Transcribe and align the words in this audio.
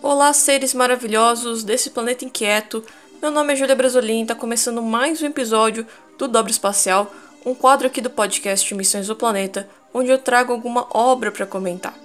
Olá, 0.00 0.32
seres 0.32 0.74
maravilhosos 0.74 1.64
desse 1.64 1.90
planeta 1.90 2.24
inquieto. 2.24 2.84
Meu 3.20 3.32
nome 3.32 3.52
é 3.52 3.56
Júlia 3.56 3.74
Brasolin 3.74 4.20
e 4.20 4.22
está 4.22 4.34
começando 4.34 4.80
mais 4.80 5.20
um 5.20 5.26
episódio 5.26 5.84
do 6.16 6.28
Dobro 6.28 6.52
Espacial, 6.52 7.12
um 7.44 7.52
quadro 7.52 7.88
aqui 7.88 8.00
do 8.00 8.08
podcast 8.08 8.72
Missões 8.76 9.08
do 9.08 9.16
Planeta, 9.16 9.68
onde 9.92 10.08
eu 10.08 10.16
trago 10.16 10.52
alguma 10.52 10.86
obra 10.90 11.32
para 11.32 11.44
comentar. 11.44 11.98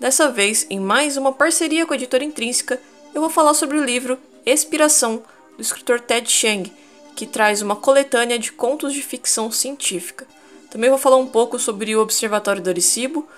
Dessa 0.00 0.28
vez, 0.28 0.66
em 0.68 0.80
mais 0.80 1.16
uma 1.16 1.32
parceria 1.32 1.86
com 1.86 1.92
a 1.92 1.96
editora 1.96 2.24
Intrínseca, 2.24 2.80
eu 3.14 3.20
vou 3.20 3.30
falar 3.30 3.54
sobre 3.54 3.78
o 3.78 3.84
livro 3.84 4.18
Expiração, 4.44 5.22
do 5.56 5.62
escritor 5.62 6.00
Ted 6.00 6.28
Chiang, 6.28 6.72
que 7.14 7.24
traz 7.24 7.62
uma 7.62 7.76
coletânea 7.76 8.38
de 8.38 8.50
contos 8.50 8.92
de 8.92 9.00
ficção 9.00 9.48
científica. 9.52 10.26
Também 10.70 10.90
vou 10.90 10.98
falar 10.98 11.16
um 11.16 11.26
pouco 11.26 11.56
sobre 11.56 11.94
o 11.94 12.00
Observatório 12.00 12.60
do 12.60 12.68
Arecibo, 12.68 13.28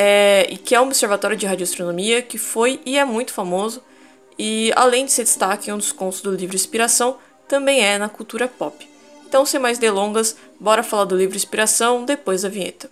é, 0.00 0.46
e 0.48 0.56
que 0.56 0.76
é 0.76 0.80
um 0.80 0.84
observatório 0.84 1.36
de 1.36 1.44
radioastronomia 1.44 2.22
que 2.22 2.38
foi 2.38 2.80
e 2.86 2.96
é 2.96 3.04
muito 3.04 3.32
famoso, 3.32 3.82
e 4.38 4.72
além 4.76 5.04
de 5.04 5.10
ser 5.10 5.24
destaque 5.24 5.68
em 5.70 5.74
um 5.74 5.76
dos 5.76 5.90
contos 5.90 6.20
do 6.20 6.30
livro 6.30 6.54
Inspiração, 6.54 7.16
também 7.48 7.84
é 7.84 7.98
na 7.98 8.08
cultura 8.08 8.46
pop. 8.46 8.88
Então, 9.26 9.44
sem 9.44 9.58
mais 9.58 9.76
delongas, 9.76 10.36
bora 10.60 10.84
falar 10.84 11.04
do 11.04 11.16
livro 11.16 11.36
Inspiração 11.36 12.04
depois 12.04 12.42
da 12.42 12.48
vinheta. 12.48 12.88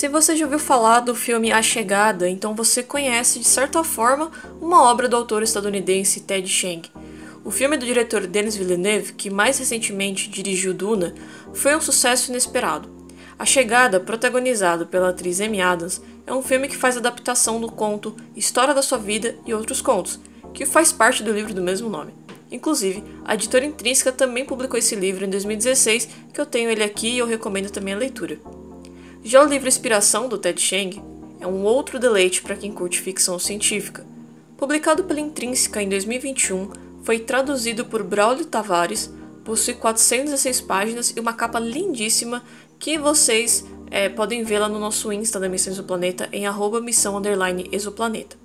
Se 0.00 0.08
você 0.08 0.34
já 0.34 0.46
ouviu 0.46 0.58
falar 0.58 1.00
do 1.00 1.14
filme 1.14 1.52
A 1.52 1.60
Chegada, 1.60 2.26
então 2.26 2.54
você 2.54 2.82
conhece 2.82 3.38
de 3.38 3.44
certa 3.44 3.84
forma 3.84 4.30
uma 4.58 4.82
obra 4.84 5.06
do 5.06 5.14
autor 5.14 5.42
estadunidense 5.42 6.20
Ted 6.20 6.48
Chiang. 6.48 6.90
O 7.44 7.50
filme 7.50 7.76
do 7.76 7.84
diretor 7.84 8.26
Denis 8.26 8.56
Villeneuve, 8.56 9.12
que 9.12 9.28
mais 9.28 9.58
recentemente 9.58 10.30
dirigiu 10.30 10.72
Duna, 10.72 11.12
foi 11.52 11.76
um 11.76 11.82
sucesso 11.82 12.30
inesperado. 12.30 12.88
A 13.38 13.44
Chegada, 13.44 14.00
protagonizado 14.00 14.86
pela 14.86 15.10
atriz 15.10 15.38
Amy 15.38 15.60
Adams, 15.60 16.00
é 16.26 16.32
um 16.32 16.42
filme 16.42 16.66
que 16.66 16.78
faz 16.78 16.96
adaptação 16.96 17.60
do 17.60 17.70
conto 17.70 18.16
História 18.34 18.72
da 18.72 18.80
Sua 18.80 18.96
Vida 18.96 19.36
e 19.44 19.52
Outros 19.52 19.82
Contos, 19.82 20.18
que 20.54 20.64
faz 20.64 20.90
parte 20.90 21.22
do 21.22 21.30
livro 21.30 21.52
do 21.52 21.60
mesmo 21.60 21.90
nome. 21.90 22.14
Inclusive, 22.50 23.04
a 23.22 23.34
editora 23.34 23.66
Intrínseca 23.66 24.10
também 24.10 24.46
publicou 24.46 24.78
esse 24.78 24.96
livro 24.96 25.26
em 25.26 25.28
2016, 25.28 26.08
que 26.32 26.40
eu 26.40 26.46
tenho 26.46 26.70
ele 26.70 26.82
aqui 26.82 27.10
e 27.10 27.18
eu 27.18 27.26
recomendo 27.26 27.68
também 27.68 27.92
a 27.92 27.98
leitura. 27.98 28.38
Já 29.22 29.44
o 29.44 29.46
livro 29.46 29.68
Inspiração, 29.68 30.28
do 30.28 30.38
Ted 30.38 30.58
Chiang, 30.58 31.02
é 31.40 31.46
um 31.46 31.62
outro 31.62 31.98
deleite 31.98 32.40
para 32.40 32.56
quem 32.56 32.72
curte 32.72 33.00
ficção 33.00 33.38
científica. 33.38 34.06
Publicado 34.56 35.04
pela 35.04 35.20
Intrínseca 35.20 35.82
em 35.82 35.88
2021, 35.90 36.70
foi 37.02 37.18
traduzido 37.18 37.84
por 37.84 38.02
Braulio 38.02 38.46
Tavares, 38.46 39.12
possui 39.44 39.74
416 39.74 40.62
páginas 40.62 41.12
e 41.14 41.20
uma 41.20 41.34
capa 41.34 41.58
lindíssima 41.58 42.42
que 42.78 42.98
vocês 42.98 43.64
é, 43.90 44.08
podem 44.08 44.42
vê-la 44.42 44.68
no 44.68 44.78
nosso 44.78 45.12
Insta 45.12 45.38
da 45.38 45.50
Missão 45.50 45.72
Exoplaneta 45.72 46.28
em 46.32 46.46
arroba 46.46 46.80
missão 46.80 47.20
exoplaneta. 47.70 48.36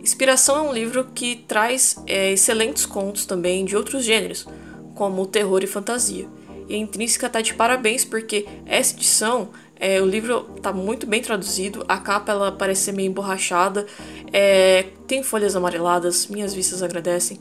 Inspiração 0.00 0.56
é 0.56 0.68
um 0.68 0.72
livro 0.72 1.08
que 1.12 1.36
traz 1.48 1.96
é, 2.06 2.32
excelentes 2.32 2.86
contos 2.86 3.26
também 3.26 3.64
de 3.64 3.76
outros 3.76 4.04
gêneros, 4.04 4.46
como 4.94 5.26
terror 5.26 5.64
e 5.64 5.66
fantasia. 5.66 6.28
E 6.68 6.74
a 6.74 6.78
Intrínseca 6.78 7.26
está 7.26 7.40
de 7.40 7.54
parabéns 7.54 8.04
porque 8.04 8.46
essa 8.66 8.94
edição 8.94 9.50
é, 9.82 10.00
o 10.00 10.06
livro 10.06 10.48
está 10.56 10.72
muito 10.72 11.08
bem 11.08 11.20
traduzido, 11.20 11.84
a 11.88 11.98
capa 11.98 12.30
ela 12.30 12.52
parece 12.52 12.82
ser 12.82 12.92
meio 12.92 13.08
emborrachada, 13.08 13.84
é, 14.32 14.86
tem 15.08 15.24
folhas 15.24 15.56
amareladas, 15.56 16.28
minhas 16.28 16.54
vistas 16.54 16.84
agradecem. 16.84 17.40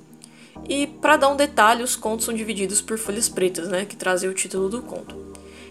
E 0.67 0.87
para 0.87 1.17
dar 1.17 1.29
um 1.29 1.35
detalhe, 1.35 1.83
os 1.83 1.95
contos 1.95 2.25
são 2.25 2.33
divididos 2.33 2.81
por 2.81 2.97
folhas 2.97 3.29
pretas, 3.29 3.67
né, 3.67 3.85
que 3.85 3.95
trazem 3.95 4.27
o 4.27 4.33
título 4.33 4.69
do 4.69 4.81
conto. 4.81 5.15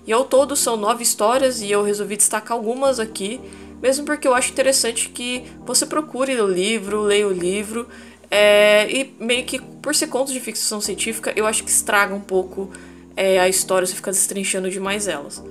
E 0.07 0.13
ao 0.13 0.25
todo 0.25 0.55
são 0.55 0.77
nove 0.77 1.03
histórias 1.03 1.61
e 1.61 1.69
eu 1.69 1.83
resolvi 1.83 2.17
destacar 2.17 2.57
algumas 2.57 3.01
aqui, 3.01 3.41
mesmo 3.83 4.07
porque 4.07 4.29
eu 4.29 4.33
acho 4.33 4.53
interessante 4.53 5.09
que 5.09 5.43
você 5.67 5.85
procure 5.85 6.41
o 6.41 6.47
livro, 6.47 7.03
leia 7.03 7.27
o 7.27 7.33
livro, 7.33 7.89
é, 8.31 8.89
e 8.89 9.13
meio 9.19 9.45
que 9.45 9.61
por 9.61 9.93
ser 9.93 10.07
contos 10.07 10.33
de 10.33 10.39
ficção 10.39 10.81
científica, 10.81 11.33
eu 11.35 11.49
acho 11.49 11.65
que 11.65 11.71
estraga 11.71 12.15
um 12.15 12.21
pouco 12.21 12.71
é, 13.17 13.41
a 13.41 13.49
história, 13.49 13.85
você 13.85 13.97
fica 13.97 14.13
destrinchando 14.13 14.71
demais 14.71 15.09
elas. 15.09 15.43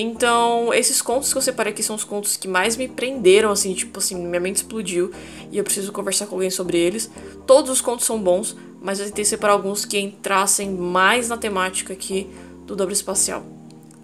Então, 0.00 0.72
esses 0.72 1.02
contos 1.02 1.32
que 1.32 1.38
eu 1.38 1.42
separei 1.42 1.72
aqui 1.72 1.82
são 1.82 1.96
os 1.96 2.04
contos 2.04 2.36
que 2.36 2.46
mais 2.46 2.76
me 2.76 2.86
prenderam, 2.86 3.50
assim, 3.50 3.74
tipo 3.74 3.98
assim, 3.98 4.14
minha 4.14 4.38
mente 4.38 4.58
explodiu 4.58 5.10
e 5.50 5.58
eu 5.58 5.64
preciso 5.64 5.90
conversar 5.90 6.26
com 6.26 6.36
alguém 6.36 6.50
sobre 6.50 6.78
eles. 6.78 7.10
Todos 7.44 7.68
os 7.68 7.80
contos 7.80 8.06
são 8.06 8.22
bons, 8.22 8.56
mas 8.80 9.00
eu 9.00 9.06
tentei 9.06 9.24
separar 9.24 9.54
alguns 9.54 9.84
que 9.84 9.98
entrassem 9.98 10.70
mais 10.70 11.28
na 11.28 11.36
temática 11.36 11.94
aqui 11.94 12.30
do 12.64 12.76
dobro 12.76 12.92
espacial. 12.92 13.44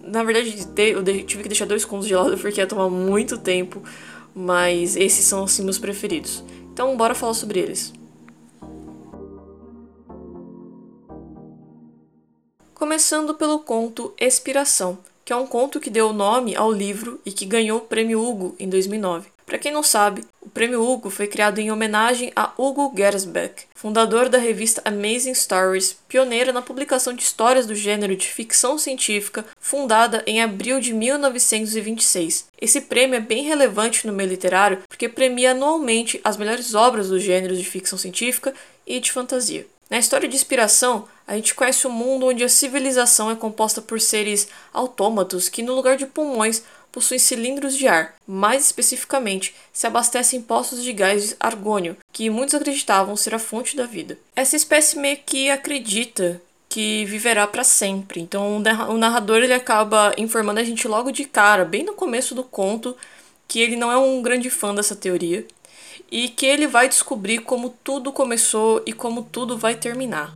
Na 0.03 0.21
verdade, 0.21 0.67
eu 0.75 1.01
tive 1.23 1.43
que 1.43 1.47
deixar 1.47 1.63
dois 1.65 1.85
contos 1.85 2.07
de 2.07 2.13
lado 2.13 2.37
porque 2.37 2.59
ia 2.59 2.67
tomar 2.67 2.89
muito 2.89 3.37
tempo, 3.37 3.81
mas 4.35 4.97
esses 4.97 5.23
são, 5.23 5.45
assim, 5.45 5.63
meus 5.63 5.79
preferidos. 5.79 6.43
Então, 6.73 6.97
bora 6.97 7.15
falar 7.15 7.35
sobre 7.35 7.57
eles. 7.57 7.93
Começando 12.73 13.33
pelo 13.35 13.59
conto 13.59 14.13
Expiração 14.19 14.97
que 15.25 15.33
é 15.33 15.35
um 15.35 15.47
conto 15.47 15.79
que 15.79 15.89
deu 15.89 16.13
nome 16.13 16.55
ao 16.55 16.71
livro 16.71 17.19
e 17.25 17.31
que 17.31 17.47
ganhou 17.47 17.79
o 17.79 17.81
Prêmio 17.81 18.21
Hugo 18.21 18.55
em 18.59 18.69
2009. 18.69 19.33
Para 19.43 19.59
quem 19.59 19.71
não 19.71 19.83
sabe, 19.83 20.23
o 20.41 20.49
Prêmio 20.49 20.81
Hugo 20.81 21.09
foi 21.09 21.27
criado 21.27 21.59
em 21.59 21.71
homenagem 21.71 22.31
a 22.35 22.51
Hugo 22.57 22.91
Gernsback, 22.95 23.65
fundador 23.75 24.27
da 24.27 24.39
revista 24.39 24.81
Amazing 24.85 25.35
Stories, 25.35 25.97
pioneira 26.07 26.51
na 26.51 26.63
publicação 26.63 27.13
de 27.13 27.23
histórias 27.23 27.67
do 27.67 27.75
gênero 27.75 28.15
de 28.15 28.27
ficção 28.27 28.77
científica, 28.77 29.45
fundada 29.59 30.23
em 30.25 30.41
abril 30.41 30.79
de 30.79 30.93
1926. 30.93 32.47
Esse 32.59 32.81
prêmio 32.81 33.17
é 33.17 33.19
bem 33.19 33.43
relevante 33.43 34.07
no 34.07 34.13
meio 34.13 34.29
literário 34.29 34.79
porque 34.87 35.09
premia 35.09 35.51
anualmente 35.51 36.19
as 36.23 36.37
melhores 36.37 36.73
obras 36.73 37.09
do 37.09 37.19
gênero 37.19 37.55
de 37.55 37.63
ficção 37.63 37.97
científica 37.97 38.53
e 38.85 38.99
de 38.99 39.11
fantasia. 39.11 39.67
Na 39.89 39.99
história 39.99 40.27
de 40.27 40.35
inspiração, 40.35 41.07
a 41.27 41.35
gente 41.35 41.53
conhece 41.53 41.85
um 41.87 41.91
mundo 41.91 42.27
onde 42.27 42.43
a 42.43 42.49
civilização 42.49 43.29
é 43.29 43.35
composta 43.35 43.81
por 43.81 44.01
seres 44.01 44.47
autômatos 44.73 45.47
que, 45.47 45.61
no 45.61 45.75
lugar 45.75 45.95
de 45.95 46.05
pulmões, 46.05 46.63
possuem 46.91 47.19
cilindros 47.19 47.77
de 47.77 47.87
ar. 47.87 48.15
Mais 48.25 48.65
especificamente, 48.65 49.53
se 49.71 49.85
abastecem 49.85 50.41
poços 50.41 50.81
de 50.81 50.93
gás 50.93 51.35
argônio, 51.39 51.97
que 52.11 52.29
muitos 52.29 52.55
acreditavam 52.55 53.15
ser 53.15 53.35
a 53.35 53.39
fonte 53.39 53.75
da 53.75 53.85
vida. 53.85 54.17
Essa 54.35 54.55
espécie 54.55 54.97
meio 54.97 55.17
que 55.25 55.49
acredita 55.49 56.41
que 56.67 57.05
viverá 57.05 57.45
para 57.45 57.63
sempre. 57.63 58.19
Então 58.19 58.57
o 58.89 58.97
narrador 58.97 59.37
ele 59.37 59.53
acaba 59.53 60.13
informando 60.17 60.59
a 60.59 60.63
gente 60.63 60.87
logo 60.87 61.11
de 61.11 61.25
cara, 61.25 61.63
bem 61.63 61.83
no 61.83 61.93
começo 61.93 62.33
do 62.33 62.43
conto, 62.43 62.97
que 63.47 63.59
ele 63.59 63.75
não 63.75 63.91
é 63.91 63.97
um 63.97 64.21
grande 64.21 64.49
fã 64.49 64.73
dessa 64.73 64.95
teoria 64.95 65.45
e 66.11 66.29
que 66.29 66.45
ele 66.45 66.67
vai 66.67 66.87
descobrir 66.87 67.39
como 67.39 67.69
tudo 67.83 68.11
começou 68.11 68.81
e 68.85 68.93
como 68.93 69.23
tudo 69.23 69.57
vai 69.57 69.75
terminar. 69.75 70.33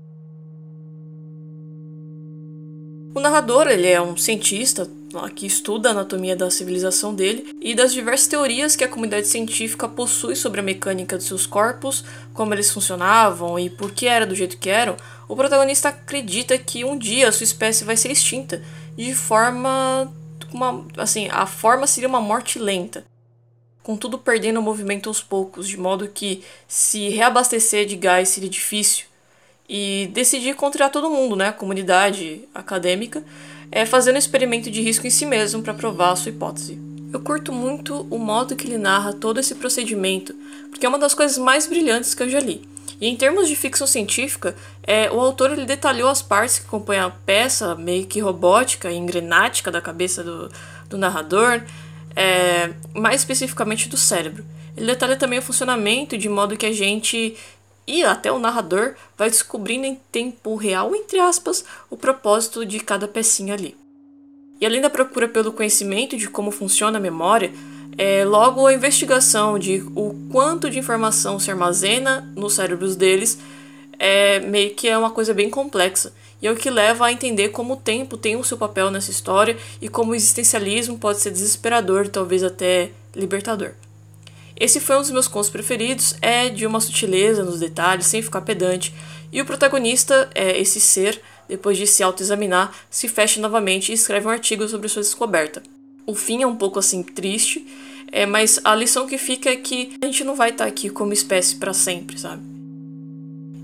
O 3.13 3.19
narrador 3.19 3.67
ele 3.67 3.87
é 3.87 4.01
um 4.01 4.15
cientista 4.15 4.89
que 5.35 5.47
estuda 5.47 5.89
a 5.89 5.91
anatomia 5.91 6.35
da 6.35 6.51
civilização 6.51 7.15
dele 7.15 7.57
e 7.59 7.73
das 7.73 7.91
diversas 7.91 8.27
teorias 8.27 8.75
que 8.75 8.83
a 8.83 8.87
comunidade 8.87 9.27
científica 9.27 9.87
possui 9.87 10.35
sobre 10.35 10.59
a 10.59 10.63
mecânica 10.63 11.17
de 11.17 11.23
seus 11.23 11.47
corpos, 11.47 12.05
como 12.33 12.53
eles 12.53 12.71
funcionavam 12.71 13.57
e 13.57 13.69
por 13.69 13.91
que 13.91 14.07
era 14.07 14.27
do 14.27 14.35
jeito 14.35 14.57
que 14.57 14.69
eram. 14.69 14.95
O 15.27 15.35
protagonista 15.35 15.89
acredita 15.89 16.57
que 16.57 16.85
um 16.85 16.97
dia 16.97 17.27
a 17.27 17.31
sua 17.31 17.43
espécie 17.43 17.83
vai 17.83 17.97
ser 17.97 18.11
extinta 18.11 18.61
de 18.95 19.13
forma 19.15 20.13
uma, 20.53 20.85
assim, 20.97 21.27
a 21.31 21.45
forma 21.45 21.87
seria 21.87 22.09
uma 22.09 22.21
morte 22.21 22.59
lenta 22.59 23.03
contudo 23.83 24.17
perdendo 24.17 24.59
o 24.59 24.63
movimento 24.63 25.09
aos 25.09 25.21
poucos, 25.21 25.67
de 25.67 25.77
modo 25.77 26.07
que 26.07 26.43
se 26.67 27.09
reabastecer 27.09 27.85
de 27.85 27.95
gás 27.95 28.29
seria 28.29 28.49
difícil. 28.49 29.05
E 29.67 30.09
decidir 30.13 30.49
encontrar 30.49 30.89
todo 30.89 31.09
mundo, 31.09 31.35
né, 31.35 31.49
a 31.49 31.53
comunidade 31.53 32.47
acadêmica, 32.53 33.23
é 33.71 33.85
fazendo 33.85 34.15
um 34.15 34.19
experimento 34.19 34.71
de 34.71 34.81
risco 34.81 35.05
em 35.05 35.11
si 35.11 35.25
mesmo 35.25 35.61
para 35.61 35.73
provar 35.73 36.11
a 36.11 36.15
sua 36.15 36.31
hipótese. 36.31 36.79
Eu 37.11 37.19
curto 37.19 37.51
muito 37.51 38.07
o 38.09 38.17
modo 38.17 38.55
que 38.55 38.67
ele 38.67 38.77
narra 38.77 39.13
todo 39.13 39.39
esse 39.39 39.55
procedimento, 39.55 40.33
porque 40.69 40.85
é 40.85 40.89
uma 40.89 40.99
das 40.99 41.13
coisas 41.13 41.37
mais 41.37 41.67
brilhantes 41.67 42.13
que 42.13 42.23
eu 42.23 42.29
já 42.29 42.39
li. 42.39 42.67
E 43.01 43.07
em 43.07 43.15
termos 43.15 43.47
de 43.47 43.55
ficção 43.55 43.87
científica, 43.87 44.55
é, 44.83 45.09
o 45.09 45.19
autor 45.19 45.51
ele 45.51 45.65
detalhou 45.65 46.09
as 46.09 46.21
partes 46.21 46.59
que 46.59 46.65
compõem 46.65 46.99
a 46.99 47.09
peça 47.09 47.73
meio 47.75 48.05
que 48.05 48.19
robótica 48.19 48.91
e 48.91 48.97
engrenática 48.97 49.71
da 49.71 49.81
cabeça 49.81 50.23
do, 50.23 50.51
do 50.89 50.97
narrador, 50.97 51.63
é, 52.19 52.73
mais 52.93 53.21
especificamente 53.21 53.87
do 53.87 53.95
cérebro. 53.95 54.43
Ele 54.75 54.87
detalha 54.87 55.15
também 55.15 55.39
o 55.39 55.41
funcionamento 55.41 56.17
de 56.17 56.27
modo 56.27 56.57
que 56.57 56.65
a 56.65 56.73
gente 56.73 57.37
e 57.87 58.03
até 58.03 58.29
o 58.29 58.37
narrador 58.37 58.93
vai 59.17 59.29
descobrindo 59.29 59.85
em 59.85 59.97
tempo 60.11 60.55
real, 60.55 60.93
entre 60.93 61.17
aspas, 61.17 61.63
o 61.89 61.95
propósito 61.95 62.65
de 62.65 62.79
cada 62.81 63.07
pecinha 63.07 63.53
ali. 63.53 63.75
E 64.59 64.65
além 64.65 64.81
da 64.81 64.89
procura 64.89 65.29
pelo 65.29 65.53
conhecimento 65.53 66.17
de 66.17 66.29
como 66.29 66.51
funciona 66.51 66.97
a 66.97 67.01
memória, 67.01 67.53
é 67.97 68.25
logo 68.25 68.67
a 68.67 68.73
investigação 68.73 69.57
de 69.57 69.81
o 69.95 70.13
quanto 70.29 70.69
de 70.69 70.77
informação 70.77 71.39
se 71.39 71.49
armazena 71.49 72.29
nos 72.35 72.53
cérebros 72.53 72.97
deles 72.97 73.39
é 73.97 74.39
meio 74.41 74.75
que 74.75 74.87
é 74.87 74.97
uma 74.97 75.09
coisa 75.09 75.33
bem 75.33 75.49
complexa. 75.49 76.13
E 76.41 76.47
é 76.47 76.51
o 76.51 76.55
que 76.55 76.69
leva 76.69 77.05
a 77.05 77.11
entender 77.11 77.49
como 77.49 77.73
o 77.73 77.77
tempo 77.77 78.17
tem 78.17 78.35
o 78.35 78.43
seu 78.43 78.57
papel 78.57 78.89
nessa 78.89 79.11
história 79.11 79.57
e 79.81 79.89
como 79.89 80.11
o 80.11 80.15
existencialismo 80.15 80.97
pode 80.97 81.19
ser 81.19 81.31
desesperador, 81.31 82.07
talvez 82.07 82.43
até 82.43 82.91
libertador. 83.15 83.71
Esse 84.59 84.79
foi 84.79 84.97
um 84.97 85.01
dos 85.01 85.11
meus 85.11 85.27
contos 85.27 85.49
preferidos, 85.49 86.15
é 86.21 86.49
de 86.49 86.65
uma 86.65 86.81
sutileza 86.81 87.43
nos 87.43 87.59
detalhes, 87.59 88.07
sem 88.07 88.21
ficar 88.21 88.41
pedante, 88.41 88.93
e 89.31 89.41
o 89.41 89.45
protagonista, 89.45 90.29
é 90.35 90.59
esse 90.59 90.81
ser, 90.81 91.21
depois 91.47 91.77
de 91.77 91.87
se 91.87 92.03
autoexaminar, 92.03 92.73
se 92.89 93.07
fecha 93.07 93.39
novamente 93.39 93.91
e 93.91 93.95
escreve 93.95 94.27
um 94.27 94.31
artigo 94.31 94.67
sobre 94.67 94.89
sua 94.89 95.01
descoberta. 95.01 95.63
O 96.05 96.13
fim 96.13 96.41
é 96.41 96.47
um 96.47 96.55
pouco 96.55 96.79
assim 96.79 97.03
triste, 97.03 97.65
é, 98.11 98.25
mas 98.25 98.59
a 98.63 98.75
lição 98.75 99.07
que 99.07 99.17
fica 99.17 99.49
é 99.49 99.55
que 99.55 99.93
a 100.01 100.05
gente 100.05 100.23
não 100.23 100.35
vai 100.35 100.49
estar 100.49 100.65
aqui 100.65 100.89
como 100.89 101.13
espécie 101.13 101.55
para 101.55 101.73
sempre, 101.73 102.19
sabe? 102.19 102.41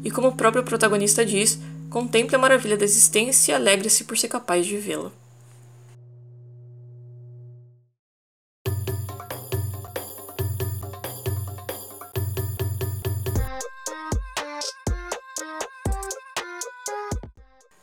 E 0.04 0.12
como 0.12 0.28
o 0.28 0.36
próprio 0.36 0.64
protagonista 0.64 1.26
diz, 1.26 1.60
contemple 1.90 2.36
a 2.36 2.40
maravilha 2.40 2.78
da 2.78 2.86
existência 2.86 3.52
e 3.52 3.56
alegre-se 3.56 4.04
por 4.04 4.18
ser 4.18 4.28
capaz 4.28 4.66
de 4.66 4.78
vê-la. 4.78 5.12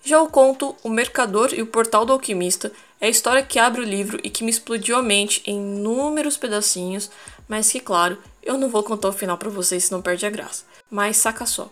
Já 0.05 0.21
o 0.21 0.29
conto 0.29 0.77
O 0.83 0.91
Mercador 0.91 1.55
e 1.55 1.63
o 1.63 1.67
Portal 1.67 2.05
do 2.05 2.13
Alquimista 2.13 2.71
é 3.01 3.07
a 3.07 3.09
história 3.09 3.43
que 3.43 3.59
abre 3.59 3.81
o 3.81 3.85
livro 3.85 4.21
e 4.23 4.29
que 4.29 4.45
me 4.45 4.51
explodiu 4.51 4.95
a 4.95 5.03
mente 5.03 5.43
em 5.47 5.57
inúmeros 5.57 6.37
pedacinhos, 6.37 7.11
mas 7.49 7.73
que, 7.73 7.81
claro, 7.81 8.19
eu 8.43 8.59
não 8.59 8.69
vou 8.69 8.83
contar 8.83 9.09
o 9.09 9.13
final 9.13 9.39
para 9.39 9.49
vocês, 9.49 9.85
senão 9.85 10.03
perde 10.03 10.27
a 10.27 10.31
graça. 10.31 10.65
Mas 10.91 11.17
saca 11.17 11.47
só. 11.47 11.71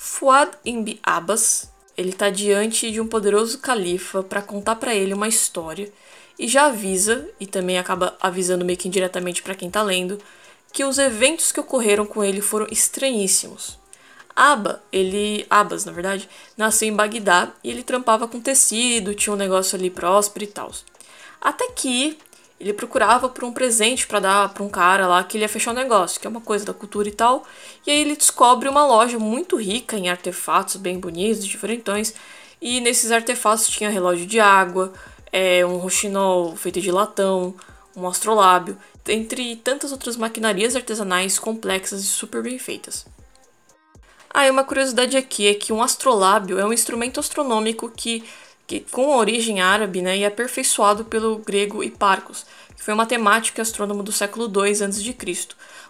Fuad 0.00 0.52
ibn 0.64 0.96
Abbas, 1.02 1.72
ele 1.96 2.10
está 2.10 2.30
diante 2.30 2.88
de 2.88 3.00
um 3.00 3.08
poderoso 3.08 3.58
califa 3.58 4.22
para 4.22 4.40
contar 4.40 4.76
para 4.76 4.94
ele 4.94 5.12
uma 5.12 5.26
história 5.26 5.92
e 6.38 6.46
já 6.46 6.66
avisa, 6.66 7.28
e 7.40 7.48
também 7.48 7.78
acaba 7.78 8.16
avisando 8.20 8.64
meio 8.64 8.78
que 8.78 8.86
indiretamente 8.86 9.42
para 9.42 9.56
quem 9.56 9.66
está 9.66 9.82
lendo, 9.82 10.16
que 10.72 10.84
os 10.84 10.98
eventos 10.98 11.50
que 11.50 11.58
ocorreram 11.58 12.06
com 12.06 12.22
ele 12.22 12.40
foram 12.40 12.68
estranhíssimos. 12.70 13.76
Aba, 14.36 14.80
ele, 14.92 15.44
Abbas, 15.50 15.84
na 15.84 15.90
verdade, 15.90 16.28
nasceu 16.56 16.86
em 16.86 16.94
Bagdá 16.94 17.52
e 17.64 17.68
ele 17.68 17.82
trampava 17.82 18.28
com 18.28 18.40
tecido, 18.40 19.16
tinha 19.16 19.34
um 19.34 19.36
negócio 19.36 19.76
ali 19.76 19.90
próspero 19.90 20.44
e 20.44 20.48
tal. 20.48 20.70
Até 21.40 21.72
que 21.72 22.16
ele 22.60 22.72
procurava 22.72 23.28
por 23.28 23.44
um 23.44 23.52
presente 23.52 24.06
para 24.06 24.20
dar 24.20 24.48
para 24.52 24.62
um 24.62 24.68
cara 24.68 25.06
lá 25.06 25.22
que 25.22 25.36
ele 25.36 25.44
ia 25.44 25.48
fechar 25.48 25.70
um 25.70 25.74
negócio, 25.74 26.20
que 26.20 26.26
é 26.26 26.30
uma 26.30 26.40
coisa 26.40 26.64
da 26.64 26.74
cultura 26.74 27.08
e 27.08 27.12
tal. 27.12 27.44
E 27.86 27.90
aí 27.90 28.00
ele 28.00 28.16
descobre 28.16 28.68
uma 28.68 28.84
loja 28.86 29.18
muito 29.18 29.56
rica 29.56 29.96
em 29.96 30.08
artefatos 30.08 30.76
bem 30.76 30.98
bonitos, 30.98 31.46
diferentões. 31.46 32.14
E 32.60 32.80
nesses 32.80 33.12
artefatos 33.12 33.68
tinha 33.68 33.88
relógio 33.88 34.26
de 34.26 34.40
água, 34.40 34.92
é, 35.32 35.64
um 35.64 35.76
roxinol 35.76 36.56
feito 36.56 36.80
de 36.80 36.90
latão, 36.90 37.54
um 37.96 38.06
astrolábio, 38.08 38.76
entre 39.06 39.56
tantas 39.56 39.92
outras 39.92 40.16
maquinarias 40.16 40.74
artesanais 40.74 41.38
complexas 41.38 42.02
e 42.02 42.06
super 42.06 42.42
bem 42.42 42.58
feitas. 42.58 43.06
Ah, 44.30 44.46
e 44.46 44.50
uma 44.50 44.64
curiosidade 44.64 45.16
aqui 45.16 45.46
é 45.46 45.54
que 45.54 45.72
um 45.72 45.82
astrolábio 45.82 46.58
é 46.58 46.64
um 46.64 46.72
instrumento 46.72 47.18
astronômico 47.18 47.90
que, 47.90 48.24
que 48.68 48.80
com 48.80 49.16
origem 49.16 49.62
árabe 49.62 50.02
né, 50.02 50.18
e 50.18 50.26
aperfeiçoado 50.26 51.06
pelo 51.06 51.38
grego 51.38 51.82
Hipparcos, 51.82 52.44
que 52.76 52.82
foi 52.84 52.92
um 52.92 52.98
matemático 52.98 53.58
e 53.58 53.62
astrônomo 53.62 54.02
do 54.02 54.12
século 54.12 54.44
II 54.46 54.70
a.C. 54.70 55.16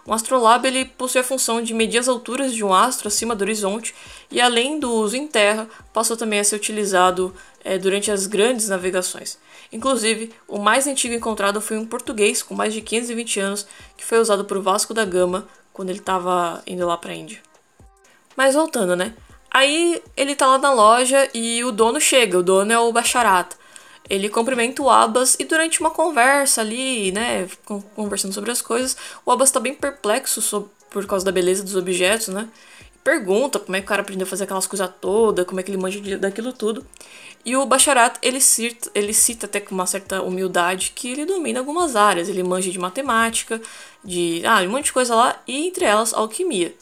Um 0.07 0.13
astrolábio 0.13 0.69
ele 0.69 0.85
possui 0.85 1.19
a 1.19 1.23
função 1.23 1.61
de 1.61 1.73
medir 1.73 1.99
as 1.99 2.07
alturas 2.07 2.53
de 2.53 2.63
um 2.63 2.73
astro 2.73 3.09
acima 3.09 3.35
do 3.35 3.41
horizonte 3.41 3.93
e, 4.31 4.39
além 4.39 4.79
do 4.79 4.91
uso 4.91 5.17
em 5.17 5.27
terra, 5.27 5.67
passou 5.93 6.15
também 6.15 6.39
a 6.39 6.43
ser 6.43 6.55
utilizado 6.55 7.35
é, 7.65 7.77
durante 7.77 8.09
as 8.09 8.25
grandes 8.25 8.69
navegações. 8.69 9.37
Inclusive, 9.73 10.31
o 10.47 10.57
mais 10.57 10.87
antigo 10.87 11.13
encontrado 11.13 11.59
foi 11.59 11.77
um 11.77 11.85
português 11.85 12.41
com 12.41 12.55
mais 12.55 12.73
de 12.73 12.81
520 12.81 13.39
anos 13.41 13.67
que 13.97 14.05
foi 14.05 14.19
usado 14.19 14.45
por 14.45 14.59
Vasco 14.61 14.93
da 14.93 15.03
Gama 15.03 15.45
quando 15.73 15.89
ele 15.89 15.99
estava 15.99 16.63
indo 16.65 16.87
lá 16.87 16.95
para 16.95 17.11
a 17.11 17.15
Índia. 17.15 17.41
Mas 18.37 18.55
voltando, 18.55 18.95
né? 18.95 19.13
Aí 19.51 20.01
ele 20.15 20.35
tá 20.35 20.45
lá 20.45 20.57
na 20.57 20.71
loja 20.71 21.29
e 21.33 21.63
o 21.63 21.71
dono 21.71 21.99
chega, 21.99 22.37
o 22.37 22.43
dono 22.43 22.71
é 22.71 22.79
o 22.79 22.91
Bacharat. 22.91 23.55
Ele 24.09 24.29
cumprimenta 24.29 24.81
o 24.81 24.89
Abbas 24.89 25.35
e 25.39 25.43
durante 25.43 25.79
uma 25.79 25.91
conversa 25.91 26.61
ali, 26.61 27.11
né, 27.11 27.47
conversando 27.95 28.33
sobre 28.33 28.51
as 28.51 28.61
coisas, 28.61 28.97
o 29.25 29.31
Abbas 29.31 29.51
tá 29.51 29.59
bem 29.59 29.73
perplexo 29.73 30.41
sobre, 30.41 30.69
por 30.89 31.05
causa 31.05 31.23
da 31.25 31.31
beleza 31.31 31.63
dos 31.63 31.75
objetos, 31.75 32.29
né? 32.29 32.47
Pergunta 33.03 33.59
como 33.59 33.75
é 33.75 33.79
que 33.79 33.85
o 33.85 33.87
cara 33.87 34.01
aprendeu 34.01 34.25
a 34.25 34.29
fazer 34.29 34.43
aquelas 34.43 34.67
coisas 34.67 34.89
todas, 34.99 35.45
como 35.45 35.59
é 35.59 35.63
que 35.63 35.71
ele 35.71 35.77
manja 35.77 35.99
daquilo 36.17 36.51
tudo. 36.51 36.85
E 37.45 37.55
o 37.55 37.65
Bacharat, 37.65 38.17
ele 38.21 38.41
cita, 38.41 38.91
ele 38.93 39.13
cita 39.13 39.45
até 39.45 39.59
com 39.59 39.73
uma 39.73 39.85
certa 39.85 40.21
humildade 40.21 40.91
que 40.93 41.09
ele 41.11 41.25
domina 41.25 41.59
algumas 41.59 41.95
áreas. 41.95 42.27
Ele 42.27 42.43
manja 42.43 42.69
de 42.69 42.77
matemática, 42.77 43.61
de 44.03 44.41
ah, 44.45 44.61
um 44.61 44.69
monte 44.69 44.85
de 44.85 44.93
coisa 44.93 45.15
lá, 45.15 45.41
e 45.47 45.67
entre 45.67 45.85
elas 45.85 46.13
alquimia. 46.13 46.73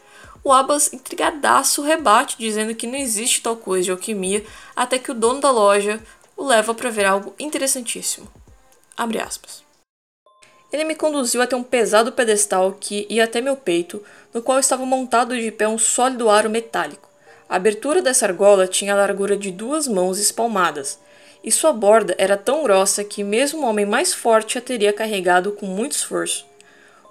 O 0.47 0.53
Abbas, 0.53 0.94
intrigadaço, 0.94 1.81
rebate, 1.81 2.38
dizendo 2.39 2.73
que 2.73 2.88
não 2.88 2.95
existe 2.95 3.41
tal 3.41 3.57
coisa 3.57 3.83
de 3.83 3.91
alquimia, 3.91 4.45
até 4.73 4.97
que 4.97 5.11
o 5.11 5.13
dono 5.13 5.41
da 5.41 5.51
loja 5.51 6.01
o 6.38 6.45
leva 6.45 6.73
para 6.73 6.89
ver 6.89 7.03
algo 7.03 7.35
interessantíssimo. 7.38 8.29
Abre 8.95 9.19
aspas. 9.19 9.61
Ele 10.71 10.85
me 10.85 10.95
conduziu 10.95 11.41
até 11.41 11.53
um 11.53 11.63
pesado 11.63 12.13
pedestal 12.13 12.77
que 12.79 13.05
ia 13.09 13.25
até 13.25 13.41
meu 13.41 13.57
peito, 13.57 14.01
no 14.33 14.41
qual 14.41 14.57
estava 14.57 14.85
montado 14.85 15.38
de 15.38 15.51
pé 15.51 15.67
um 15.67 15.77
sólido 15.77 16.29
aro 16.29 16.50
metálico. 16.50 17.09
A 17.50 17.57
abertura 17.57 18.01
dessa 18.01 18.25
argola 18.25 18.67
tinha 18.67 18.93
a 18.93 18.97
largura 18.97 19.35
de 19.35 19.51
duas 19.51 19.85
mãos 19.85 20.17
espalmadas, 20.17 20.97
e 21.43 21.51
sua 21.51 21.73
borda 21.73 22.15
era 22.17 22.38
tão 22.38 22.63
grossa 22.63 23.03
que 23.03 23.21
mesmo 23.21 23.63
um 23.63 23.65
homem 23.65 23.85
mais 23.85 24.13
forte 24.13 24.57
a 24.57 24.61
teria 24.61 24.93
carregado 24.93 25.51
com 25.51 25.65
muito 25.65 25.91
esforço. 25.91 26.45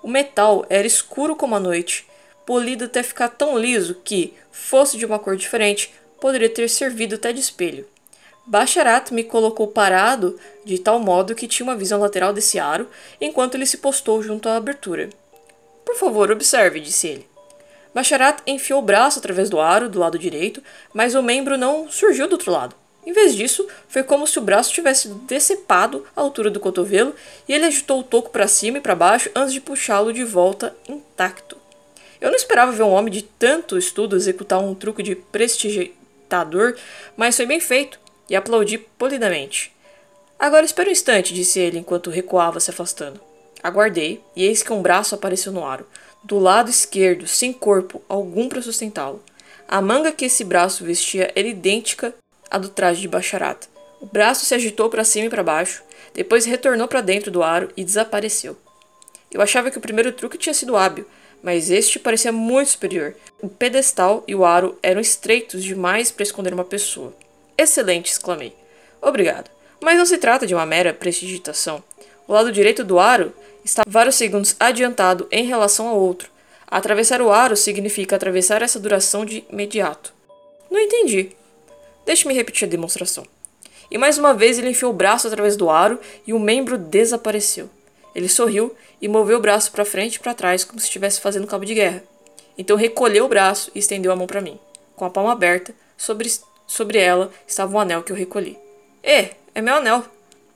O 0.02 0.08
metal 0.08 0.64
era 0.70 0.86
escuro 0.86 1.36
como 1.36 1.54
a 1.54 1.60
noite, 1.60 2.06
polido 2.46 2.84
até 2.84 3.02
ficar 3.02 3.28
tão 3.28 3.58
liso 3.58 3.96
que, 4.04 4.32
fosse 4.50 4.96
de 4.96 5.04
uma 5.04 5.18
cor 5.18 5.36
diferente, 5.36 5.92
poderia 6.20 6.48
ter 6.48 6.68
servido 6.68 7.16
até 7.16 7.32
de 7.32 7.40
espelho. 7.40 7.86
Bacharat 8.46 9.10
me 9.12 9.24
colocou 9.24 9.66
parado 9.66 10.38
de 10.64 10.78
tal 10.78 11.00
modo 11.00 11.34
que 11.34 11.48
tinha 11.48 11.66
uma 11.66 11.74
visão 11.74 12.00
lateral 12.00 12.32
desse 12.32 12.60
aro, 12.60 12.88
enquanto 13.20 13.56
ele 13.56 13.66
se 13.66 13.78
postou 13.78 14.22
junto 14.22 14.48
à 14.48 14.56
abertura. 14.56 15.10
Por 15.84 15.96
favor, 15.96 16.30
observe, 16.30 16.78
disse 16.78 17.08
ele. 17.08 17.26
Bacharat 17.92 18.40
enfiou 18.46 18.78
o 18.78 18.84
braço 18.84 19.18
através 19.18 19.50
do 19.50 19.58
aro 19.58 19.88
do 19.88 19.98
lado 19.98 20.18
direito, 20.18 20.62
mas 20.94 21.14
o 21.14 21.22
membro 21.22 21.58
não 21.58 21.90
surgiu 21.90 22.28
do 22.28 22.32
outro 22.32 22.52
lado. 22.52 22.76
Em 23.04 23.12
vez 23.12 23.34
disso, 23.34 23.66
foi 23.88 24.02
como 24.02 24.26
se 24.26 24.38
o 24.38 24.42
braço 24.42 24.72
tivesse 24.72 25.08
decepado 25.08 26.04
à 26.14 26.20
altura 26.20 26.50
do 26.50 26.60
cotovelo 26.60 27.14
e 27.48 27.52
ele 27.52 27.64
agitou 27.64 28.00
o 28.00 28.04
toco 28.04 28.30
para 28.30 28.48
cima 28.48 28.78
e 28.78 28.80
para 28.80 28.94
baixo 28.94 29.30
antes 29.34 29.52
de 29.52 29.60
puxá-lo 29.60 30.12
de 30.12 30.24
volta 30.24 30.76
intacto. 30.88 31.65
Eu 32.20 32.30
não 32.30 32.36
esperava 32.36 32.72
ver 32.72 32.82
um 32.82 32.92
homem 32.92 33.12
de 33.12 33.22
tanto 33.22 33.76
estudo 33.76 34.16
executar 34.16 34.60
um 34.60 34.74
truque 34.74 35.02
de 35.02 35.14
prestigiador, 35.14 36.76
mas 37.16 37.36
foi 37.36 37.46
bem 37.46 37.60
feito 37.60 37.98
e 38.28 38.36
aplaudi 38.36 38.78
polidamente. 38.78 39.72
Agora 40.38 40.64
espera 40.64 40.88
um 40.88 40.92
instante, 40.92 41.32
disse 41.32 41.58
ele 41.58 41.78
enquanto 41.78 42.10
recuava 42.10 42.60
se 42.60 42.70
afastando. 42.70 43.20
Aguardei, 43.62 44.22
e 44.34 44.44
eis 44.44 44.62
que 44.62 44.72
um 44.72 44.82
braço 44.82 45.14
apareceu 45.14 45.50
no 45.52 45.64
aro, 45.64 45.86
do 46.22 46.38
lado 46.38 46.70
esquerdo, 46.70 47.26
sem 47.26 47.52
corpo 47.52 48.02
algum 48.08 48.48
para 48.48 48.62
sustentá-lo. 48.62 49.22
A 49.66 49.80
manga 49.80 50.12
que 50.12 50.26
esse 50.26 50.44
braço 50.44 50.84
vestia 50.84 51.32
era 51.34 51.48
idêntica 51.48 52.14
à 52.50 52.58
do 52.58 52.68
traje 52.68 53.00
de 53.00 53.08
Bacharata. 53.08 53.66
O 54.00 54.06
braço 54.06 54.44
se 54.44 54.54
agitou 54.54 54.88
para 54.90 55.04
cima 55.04 55.26
e 55.26 55.30
para 55.30 55.42
baixo, 55.42 55.82
depois 56.14 56.44
retornou 56.44 56.86
para 56.86 57.00
dentro 57.00 57.30
do 57.30 57.42
aro 57.42 57.70
e 57.76 57.84
desapareceu. 57.84 58.56
Eu 59.32 59.40
achava 59.40 59.70
que 59.70 59.78
o 59.78 59.80
primeiro 59.80 60.12
truque 60.12 60.38
tinha 60.38 60.54
sido 60.54 60.76
hábil, 60.76 61.06
mas 61.46 61.70
este 61.70 62.00
parecia 62.00 62.32
muito 62.32 62.70
superior. 62.70 63.14
O 63.40 63.48
pedestal 63.48 64.24
e 64.26 64.34
o 64.34 64.44
aro 64.44 64.76
eram 64.82 65.00
estreitos 65.00 65.62
demais 65.62 66.10
para 66.10 66.24
esconder 66.24 66.52
uma 66.52 66.64
pessoa. 66.64 67.14
Excelente! 67.56 68.10
exclamei. 68.10 68.52
Obrigado. 69.00 69.48
Mas 69.80 69.96
não 69.96 70.04
se 70.04 70.18
trata 70.18 70.44
de 70.44 70.56
uma 70.56 70.66
mera 70.66 70.92
prestigitação. 70.92 71.84
O 72.26 72.32
lado 72.32 72.50
direito 72.50 72.82
do 72.82 72.98
aro 72.98 73.32
está 73.64 73.84
vários 73.86 74.16
segundos 74.16 74.56
adiantado 74.58 75.28
em 75.30 75.44
relação 75.44 75.86
ao 75.86 75.96
outro. 75.96 76.28
Atravessar 76.66 77.22
o 77.22 77.30
aro 77.30 77.56
significa 77.56 78.16
atravessar 78.16 78.60
essa 78.60 78.80
duração 78.80 79.24
de 79.24 79.44
imediato. 79.48 80.12
Não 80.68 80.80
entendi. 80.80 81.30
Deixe-me 82.04 82.34
repetir 82.34 82.66
a 82.66 82.70
demonstração. 82.72 83.24
E 83.88 83.96
mais 83.96 84.18
uma 84.18 84.34
vez 84.34 84.58
ele 84.58 84.70
enfiou 84.70 84.90
o 84.90 84.96
braço 84.96 85.28
através 85.28 85.56
do 85.56 85.70
aro 85.70 86.00
e 86.26 86.32
o 86.32 86.40
membro 86.40 86.76
desapareceu. 86.76 87.70
Ele 88.16 88.28
sorriu 88.28 88.74
e 89.00 89.08
moveu 89.08 89.38
o 89.38 89.40
braço 89.40 89.70
para 89.72 89.84
frente 89.84 90.16
e 90.16 90.18
para 90.18 90.34
trás 90.34 90.64
como 90.64 90.80
se 90.80 90.86
estivesse 90.86 91.20
fazendo 91.20 91.46
cabo 91.46 91.64
de 91.64 91.74
guerra. 91.74 92.02
Então 92.56 92.76
recolheu 92.76 93.26
o 93.26 93.28
braço 93.28 93.70
e 93.74 93.78
estendeu 93.78 94.12
a 94.12 94.16
mão 94.16 94.26
para 94.26 94.40
mim. 94.40 94.58
Com 94.94 95.04
a 95.04 95.10
palma 95.10 95.32
aberta, 95.32 95.74
sobre, 95.96 96.32
sobre 96.66 96.98
ela 96.98 97.30
estava 97.46 97.76
um 97.76 97.80
anel 97.80 98.02
que 98.02 98.12
eu 98.12 98.16
recolhi. 98.16 98.58
É, 99.02 99.30
é 99.54 99.60
meu 99.60 99.76
anel. 99.76 100.04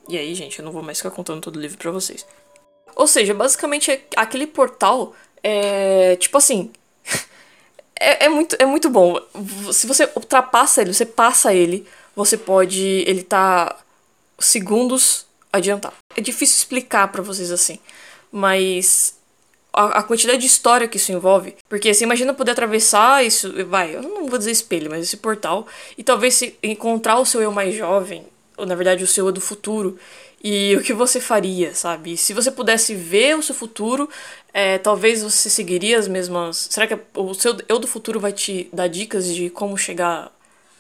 E 0.09 0.18
aí, 0.18 0.35
gente, 0.35 0.59
eu 0.59 0.64
não 0.64 0.73
vou 0.73 0.82
mais 0.82 0.99
ficar 0.99 1.11
contando 1.11 1.40
todo 1.40 1.56
o 1.56 1.61
livro 1.61 1.78
pra 1.78 1.90
vocês. 1.90 2.26
Ou 2.97 3.06
seja, 3.06 3.32
basicamente 3.32 3.90
é 3.90 4.02
aquele 4.16 4.47
portal 4.47 5.14
é. 5.42 6.16
Tipo 6.16 6.38
assim. 6.38 6.70
é, 7.99 8.26
é, 8.26 8.28
muito, 8.28 8.56
é 8.59 8.66
muito 8.66 8.88
bom. 8.88 9.18
Se 9.73 9.87
você 9.87 10.11
ultrapassa 10.14 10.82
ele, 10.82 10.94
você 10.94 11.06
passa 11.06 11.54
ele, 11.54 11.87
você 12.14 12.37
pode. 12.37 13.04
Ele 13.06 13.23
tá 13.23 13.76
segundos 14.38 15.26
adiantado. 15.52 15.94
É 16.16 16.20
difícil 16.20 16.56
explicar 16.56 17.09
para 17.09 17.23
vocês 17.23 17.50
assim. 17.50 17.78
Mas 18.31 19.19
a, 19.73 20.03
quantidade 20.03 20.41
de 20.41 20.47
história 20.47 20.89
que 20.89 20.97
isso 20.97 21.13
envolve. 21.13 21.57
Porque 21.69 21.93
você 21.93 22.05
imagina 22.05 22.35
poder 22.35 22.53
atravessar 22.53 23.25
isso, 23.25 23.53
vai, 23.67 23.95
eu 23.95 24.03
não 24.03 24.27
vou 24.27 24.39
dizer 24.39 24.51
espelho, 24.51 24.91
mas 24.91 25.03
esse 25.03 25.17
portal, 25.17 25.67
e 25.97 26.03
talvez 26.03 26.35
se 26.35 26.57
encontrar 26.63 27.19
o 27.19 27.27
seu 27.27 27.41
eu 27.41 27.53
mais 27.53 27.75
jovem, 27.75 28.25
ou 28.57 28.67
na 28.67 28.75
verdade 28.75 29.05
o 29.05 29.07
seu 29.07 29.27
eu 29.27 29.33
do 29.33 29.41
futuro, 29.41 29.99
e 30.43 30.75
o 30.77 30.83
que 30.83 30.95
você 30.95 31.21
faria, 31.21 31.75
sabe? 31.75 32.17
Se 32.17 32.33
você 32.33 32.51
pudesse 32.51 32.95
ver 32.95 33.37
o 33.37 33.43
seu 33.43 33.55
futuro, 33.55 34.09
é, 34.55 34.79
talvez 34.79 35.23
você 35.23 35.51
seguiria 35.51 35.99
as 35.99 36.09
mesmas. 36.09 36.69
Será 36.71 36.87
que 36.87 36.99
o 37.15 37.35
seu 37.35 37.59
eu 37.69 37.79
do 37.79 37.87
futuro 37.87 38.19
vai 38.19 38.33
te 38.33 38.69
dar 38.73 38.89
dicas 38.89 39.27
de 39.27 39.51
como 39.51 39.77
chegar. 39.77 40.33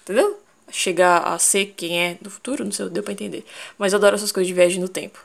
Entendeu? 0.02 0.40
Chegar 0.70 1.18
a 1.18 1.38
ser 1.38 1.74
quem 1.76 2.00
é 2.00 2.18
do 2.22 2.30
futuro? 2.30 2.64
Não 2.64 2.72
sei, 2.72 2.88
deu 2.88 3.02
pra 3.02 3.12
entender. 3.12 3.44
Mas 3.76 3.92
eu 3.92 3.98
adoro 3.98 4.16
essas 4.16 4.32
coisas 4.32 4.48
de 4.48 4.54
viagem 4.54 4.80
no 4.80 4.88
tempo. 4.88 5.22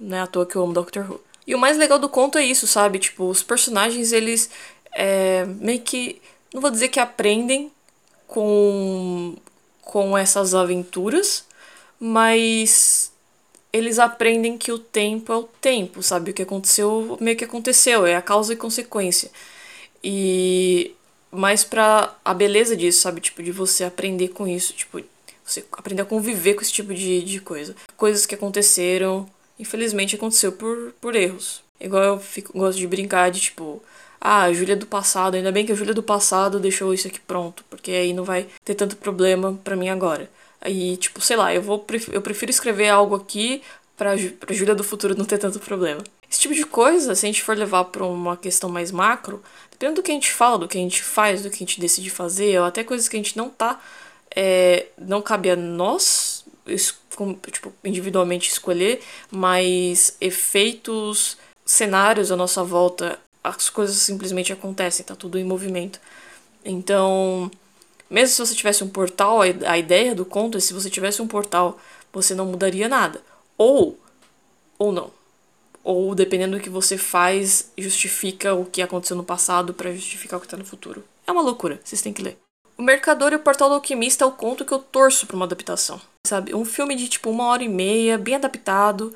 Não 0.00 0.16
é 0.16 0.20
à 0.20 0.26
toa 0.26 0.46
que 0.46 0.56
eu 0.56 0.62
amo 0.62 0.72
Doctor 0.72 1.04
Who. 1.08 1.27
E 1.48 1.54
o 1.54 1.58
mais 1.58 1.78
legal 1.78 1.98
do 1.98 2.10
conto 2.10 2.36
é 2.36 2.44
isso, 2.44 2.66
sabe? 2.66 2.98
Tipo, 2.98 3.24
os 3.24 3.42
personagens, 3.42 4.12
eles 4.12 4.50
é, 4.92 5.46
meio 5.46 5.80
que. 5.80 6.20
Não 6.52 6.60
vou 6.60 6.70
dizer 6.70 6.88
que 6.88 7.00
aprendem 7.00 7.72
com, 8.26 9.34
com 9.80 10.16
essas 10.16 10.54
aventuras, 10.54 11.46
mas 11.98 13.10
eles 13.72 13.98
aprendem 13.98 14.58
que 14.58 14.70
o 14.70 14.78
tempo 14.78 15.32
é 15.32 15.36
o 15.36 15.44
tempo, 15.44 16.02
sabe? 16.02 16.32
O 16.32 16.34
que 16.34 16.42
aconteceu, 16.42 17.16
meio 17.18 17.36
que 17.36 17.44
aconteceu, 17.44 18.04
é 18.04 18.14
a 18.14 18.22
causa 18.22 18.52
e 18.52 18.56
consequência. 18.56 19.30
E 20.04 20.94
mais 21.30 21.64
pra 21.64 22.14
a 22.22 22.34
beleza 22.34 22.76
disso, 22.76 23.00
sabe? 23.00 23.22
Tipo, 23.22 23.42
de 23.42 23.52
você 23.52 23.84
aprender 23.84 24.28
com 24.28 24.46
isso, 24.46 24.74
tipo, 24.74 25.00
você 25.42 25.64
aprender 25.72 26.02
a 26.02 26.04
conviver 26.04 26.54
com 26.54 26.60
esse 26.60 26.72
tipo 26.72 26.92
de, 26.92 27.22
de 27.22 27.40
coisa. 27.40 27.74
Coisas 27.96 28.26
que 28.26 28.34
aconteceram, 28.34 29.26
infelizmente 29.58 30.16
aconteceu 30.16 30.52
por, 30.52 30.92
por 31.00 31.14
erros. 31.14 31.62
Igual 31.80 32.02
eu 32.02 32.20
fico, 32.20 32.52
gosto 32.56 32.78
de 32.78 32.86
brincar 32.86 33.30
de 33.30 33.40
tipo, 33.40 33.82
ah, 34.20 34.42
a 34.44 34.52
Júlia 34.52 34.76
do 34.76 34.86
passado, 34.86 35.36
ainda 35.36 35.52
bem 35.52 35.64
que 35.64 35.72
a 35.72 35.74
Júlia 35.74 35.94
do 35.94 36.02
passado 36.02 36.58
deixou 36.58 36.92
isso 36.92 37.06
aqui 37.06 37.20
pronto, 37.20 37.64
porque 37.70 37.90
aí 37.92 38.12
não 38.12 38.24
vai 38.24 38.46
ter 38.64 38.74
tanto 38.74 38.96
problema 38.96 39.58
para 39.62 39.76
mim 39.76 39.88
agora. 39.88 40.30
Aí, 40.60 40.96
tipo, 40.96 41.20
sei 41.20 41.36
lá, 41.36 41.54
eu 41.54 41.62
vou 41.62 41.84
eu 42.12 42.20
prefiro 42.20 42.50
escrever 42.50 42.88
algo 42.88 43.14
aqui 43.14 43.62
pra, 43.96 44.12
pra 44.40 44.54
Júlia 44.54 44.74
do 44.74 44.82
futuro 44.84 45.16
não 45.16 45.24
ter 45.24 45.38
tanto 45.38 45.60
problema. 45.60 46.02
Esse 46.30 46.40
tipo 46.40 46.54
de 46.54 46.64
coisa, 46.64 47.14
se 47.14 47.24
a 47.24 47.28
gente 47.28 47.42
for 47.42 47.56
levar 47.56 47.84
pra 47.84 48.04
uma 48.04 48.36
questão 48.36 48.68
mais 48.68 48.90
macro, 48.90 49.42
dependendo 49.70 50.00
do 50.00 50.04
que 50.04 50.10
a 50.10 50.14
gente 50.14 50.32
fala, 50.32 50.58
do 50.58 50.68
que 50.68 50.76
a 50.76 50.80
gente 50.80 51.02
faz, 51.02 51.42
do 51.42 51.48
que 51.48 51.56
a 51.56 51.58
gente 51.60 51.80
decide 51.80 52.10
fazer, 52.10 52.58
ou 52.60 52.66
até 52.66 52.84
coisas 52.84 53.08
que 53.08 53.16
a 53.16 53.20
gente 53.20 53.36
não 53.36 53.48
tá. 53.48 53.80
É, 54.34 54.86
não 54.98 55.22
cabe 55.22 55.50
a 55.50 55.56
nós, 55.56 56.37
tipo, 57.50 57.72
individualmente 57.84 58.50
escolher, 58.50 59.00
mas 59.30 60.16
efeitos, 60.20 61.36
cenários 61.64 62.30
à 62.30 62.36
nossa 62.36 62.62
volta, 62.62 63.18
as 63.42 63.70
coisas 63.70 63.96
simplesmente 63.96 64.52
acontecem, 64.52 65.04
tá 65.04 65.14
tudo 65.14 65.38
em 65.38 65.44
movimento. 65.44 66.00
Então, 66.64 67.50
mesmo 68.10 68.34
se 68.34 68.46
você 68.46 68.54
tivesse 68.54 68.84
um 68.84 68.88
portal, 68.88 69.40
a 69.40 69.78
ideia 69.78 70.14
do 70.14 70.24
conto 70.24 70.58
é 70.58 70.60
se 70.60 70.72
você 70.72 70.90
tivesse 70.90 71.22
um 71.22 71.28
portal, 71.28 71.78
você 72.12 72.34
não 72.34 72.46
mudaria 72.46 72.88
nada. 72.88 73.20
Ou, 73.56 73.98
ou 74.78 74.92
não. 74.92 75.10
Ou, 75.82 76.14
dependendo 76.14 76.56
do 76.56 76.62
que 76.62 76.70
você 76.70 76.98
faz, 76.98 77.70
justifica 77.76 78.54
o 78.54 78.64
que 78.64 78.82
aconteceu 78.82 79.16
no 79.16 79.24
passado 79.24 79.72
para 79.72 79.92
justificar 79.92 80.38
o 80.38 80.40
que 80.40 80.46
está 80.46 80.56
no 80.56 80.64
futuro. 80.64 81.04
É 81.26 81.32
uma 81.32 81.42
loucura, 81.42 81.80
vocês 81.82 82.02
têm 82.02 82.12
que 82.12 82.22
ler. 82.22 82.38
O 82.76 82.82
Mercador 82.82 83.32
e 83.32 83.36
o 83.36 83.40
Portal 83.40 83.68
do 83.68 83.74
Alquimista 83.74 84.24
é 84.24 84.26
o 84.26 84.32
conto 84.32 84.64
que 84.64 84.72
eu 84.72 84.78
torço 84.78 85.26
pra 85.26 85.36
uma 85.36 85.44
adaptação. 85.44 86.00
Sabe? 86.28 86.54
Um 86.54 86.64
filme 86.64 86.94
de 86.94 87.08
tipo 87.08 87.30
uma 87.30 87.46
hora 87.46 87.64
e 87.64 87.68
meia, 87.68 88.18
bem 88.18 88.34
adaptado. 88.34 89.14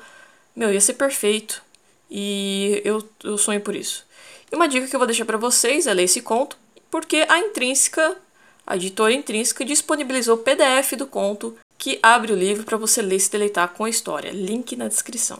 Meu, 0.55 0.73
ia 0.73 0.81
ser 0.81 0.93
perfeito. 0.93 1.61
E 2.09 2.81
eu, 2.83 3.07
eu 3.23 3.37
sonho 3.37 3.61
por 3.61 3.75
isso. 3.75 4.05
E 4.51 4.55
uma 4.55 4.67
dica 4.67 4.87
que 4.87 4.95
eu 4.95 4.99
vou 4.99 5.07
deixar 5.07 5.25
para 5.25 5.37
vocês 5.37 5.85
é 5.85 5.93
ler 5.93 6.03
esse 6.03 6.21
conto, 6.21 6.57
porque 6.89 7.25
a 7.29 7.39
Intrínseca 7.39 8.17
a 8.65 8.77
editora 8.77 9.13
Intrínseca 9.13 9.65
disponibilizou 9.65 10.35
o 10.35 10.39
PDF 10.39 10.93
do 10.97 11.05
conto 11.05 11.57
que 11.77 11.99
abre 12.01 12.31
o 12.31 12.35
livro 12.35 12.63
para 12.63 12.77
você 12.77 13.01
ler 13.01 13.17
e 13.17 13.19
se 13.19 13.29
deleitar 13.29 13.73
com 13.73 13.83
a 13.83 13.89
história. 13.89 14.31
Link 14.31 14.75
na 14.77 14.87
descrição. 14.87 15.39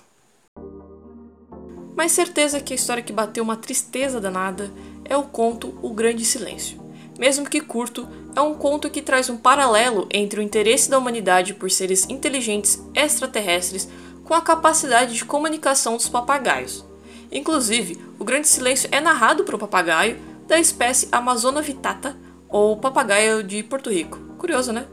Mas 1.95 2.11
certeza 2.11 2.59
que 2.59 2.73
a 2.73 2.75
história 2.75 3.01
que 3.01 3.13
bateu 3.13 3.43
uma 3.43 3.55
tristeza 3.55 4.19
danada 4.19 4.69
é 5.05 5.15
o 5.15 5.23
conto 5.23 5.79
O 5.81 5.93
Grande 5.93 6.25
Silêncio. 6.25 6.82
Mesmo 7.17 7.49
que 7.49 7.61
curto, 7.61 8.07
é 8.35 8.41
um 8.41 8.55
conto 8.55 8.89
que 8.89 9.01
traz 9.01 9.29
um 9.29 9.37
paralelo 9.37 10.07
entre 10.11 10.39
o 10.39 10.43
interesse 10.43 10.89
da 10.89 10.97
humanidade 10.97 11.53
por 11.53 11.69
seres 11.69 12.09
inteligentes 12.09 12.83
extraterrestres 12.93 13.87
com 14.23 14.33
a 14.33 14.41
capacidade 14.41 15.13
de 15.13 15.25
comunicação 15.25 15.95
dos 15.95 16.09
papagaios. 16.09 16.83
Inclusive, 17.31 17.99
O 18.19 18.23
Grande 18.23 18.47
Silêncio 18.47 18.87
é 18.91 19.01
narrado 19.01 19.43
por 19.43 19.55
um 19.55 19.59
papagaio 19.59 20.17
da 20.47 20.59
espécie 20.59 21.07
Amazona 21.11 21.61
vitata, 21.61 22.15
ou 22.47 22.77
papagaio 22.77 23.43
de 23.43 23.63
Porto 23.63 23.89
Rico. 23.89 24.19
Curioso, 24.37 24.71
né? 24.71 24.85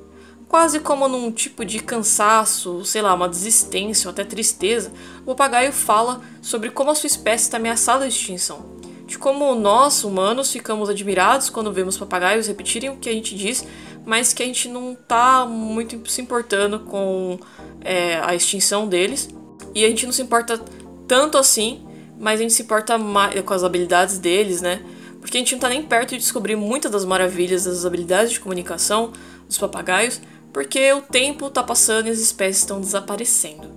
Quase 0.48 0.80
como 0.80 1.06
num 1.06 1.30
tipo 1.30 1.64
de 1.64 1.78
cansaço, 1.78 2.84
sei 2.84 3.02
lá, 3.02 3.14
uma 3.14 3.28
desistência 3.28 4.08
ou 4.08 4.12
até 4.12 4.24
tristeza, 4.24 4.90
o 5.22 5.26
papagaio 5.26 5.72
fala 5.72 6.22
sobre 6.40 6.70
como 6.70 6.90
a 6.90 6.94
sua 6.94 7.06
espécie 7.06 7.44
está 7.44 7.58
ameaçada 7.58 8.08
de 8.08 8.14
extinção. 8.14 8.79
De 9.10 9.18
como 9.18 9.56
nós, 9.56 10.04
humanos, 10.04 10.52
ficamos 10.52 10.88
admirados 10.88 11.50
quando 11.50 11.72
vemos 11.72 11.98
papagaios 11.98 12.46
repetirem 12.46 12.90
o 12.90 12.96
que 12.96 13.08
a 13.08 13.12
gente 13.12 13.34
diz, 13.34 13.66
mas 14.06 14.32
que 14.32 14.40
a 14.40 14.46
gente 14.46 14.68
não 14.68 14.92
está 14.92 15.44
muito 15.44 16.08
se 16.08 16.22
importando 16.22 16.78
com 16.78 17.36
é, 17.80 18.20
a 18.22 18.36
extinção 18.36 18.86
deles. 18.86 19.28
E 19.74 19.84
a 19.84 19.88
gente 19.88 20.06
não 20.06 20.12
se 20.12 20.22
importa 20.22 20.60
tanto 21.08 21.36
assim, 21.36 21.84
mas 22.20 22.38
a 22.38 22.44
gente 22.44 22.52
se 22.52 22.62
importa 22.62 22.96
com 23.44 23.52
as 23.52 23.64
habilidades 23.64 24.16
deles, 24.16 24.62
né? 24.62 24.80
porque 25.20 25.38
a 25.38 25.40
gente 25.40 25.54
não 25.54 25.58
está 25.58 25.68
nem 25.68 25.82
perto 25.82 26.10
de 26.10 26.18
descobrir 26.18 26.54
muitas 26.54 26.92
das 26.92 27.04
maravilhas 27.04 27.64
das 27.64 27.84
habilidades 27.84 28.30
de 28.30 28.38
comunicação 28.38 29.10
dos 29.44 29.58
papagaios, 29.58 30.20
porque 30.52 30.92
o 30.92 31.02
tempo 31.02 31.48
está 31.48 31.64
passando 31.64 32.06
e 32.06 32.10
as 32.10 32.20
espécies 32.20 32.58
estão 32.58 32.80
desaparecendo. 32.80 33.68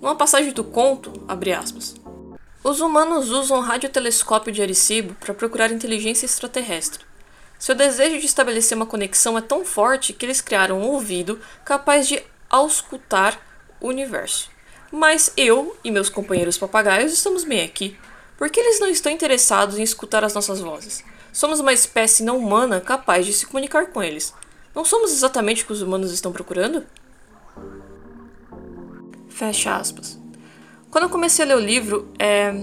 Numa 0.00 0.16
passagem 0.16 0.50
do 0.54 0.64
conto, 0.64 1.12
abre 1.28 1.52
aspas, 1.52 1.94
os 2.68 2.80
humanos 2.80 3.30
usam 3.30 3.58
o 3.58 3.60
radiotelescópio 3.60 4.52
de 4.52 4.60
Arecibo 4.60 5.14
para 5.20 5.32
procurar 5.32 5.70
inteligência 5.70 6.26
extraterrestre. 6.26 7.04
Seu 7.60 7.76
desejo 7.76 8.18
de 8.18 8.26
estabelecer 8.26 8.76
uma 8.76 8.84
conexão 8.84 9.38
é 9.38 9.40
tão 9.40 9.64
forte 9.64 10.12
que 10.12 10.26
eles 10.26 10.40
criaram 10.40 10.80
um 10.80 10.88
ouvido 10.88 11.40
capaz 11.64 12.08
de 12.08 12.20
auscultar 12.50 13.40
o 13.80 13.86
universo. 13.86 14.50
Mas 14.90 15.32
eu 15.36 15.76
e 15.84 15.92
meus 15.92 16.08
companheiros 16.08 16.58
papagaios 16.58 17.12
estamos 17.12 17.44
bem 17.44 17.62
aqui. 17.62 17.96
Por 18.36 18.50
que 18.50 18.58
eles 18.58 18.80
não 18.80 18.88
estão 18.88 19.12
interessados 19.12 19.78
em 19.78 19.84
escutar 19.84 20.24
as 20.24 20.34
nossas 20.34 20.58
vozes? 20.58 21.04
Somos 21.32 21.60
uma 21.60 21.72
espécie 21.72 22.24
não 22.24 22.36
humana 22.36 22.80
capaz 22.80 23.24
de 23.26 23.32
se 23.32 23.46
comunicar 23.46 23.86
com 23.92 24.02
eles. 24.02 24.34
Não 24.74 24.84
somos 24.84 25.12
exatamente 25.12 25.62
o 25.62 25.66
que 25.66 25.72
os 25.72 25.82
humanos 25.82 26.10
estão 26.10 26.32
procurando? 26.32 26.84
Fecha 29.28 29.76
aspas. 29.76 30.18
Quando 30.96 31.02
eu 31.02 31.10
comecei 31.10 31.44
a 31.44 31.48
ler 31.48 31.56
o 31.56 31.60
livro, 31.60 32.08
é, 32.18 32.54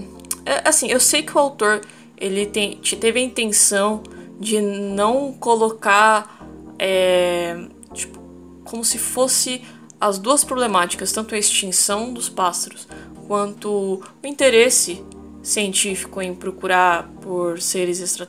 é 0.44 0.68
assim, 0.68 0.90
eu 0.90 0.98
sei 0.98 1.22
que 1.22 1.32
o 1.36 1.38
autor 1.38 1.82
ele 2.18 2.44
tem, 2.46 2.78
teve 2.78 3.20
a 3.20 3.22
intenção 3.22 4.02
de 4.40 4.60
não 4.60 5.32
colocar 5.34 6.44
é, 6.76 7.56
tipo, 7.92 8.18
como 8.64 8.84
se 8.84 8.98
fosse 8.98 9.62
as 10.00 10.18
duas 10.18 10.42
problemáticas, 10.42 11.12
tanto 11.12 11.32
a 11.36 11.38
extinção 11.38 12.12
dos 12.12 12.28
pássaros 12.28 12.88
quanto 13.28 14.02
o 14.20 14.26
interesse 14.26 15.00
científico 15.40 16.20
em 16.20 16.34
procurar 16.34 17.08
por 17.22 17.60
seres 17.60 18.00
extra, 18.00 18.28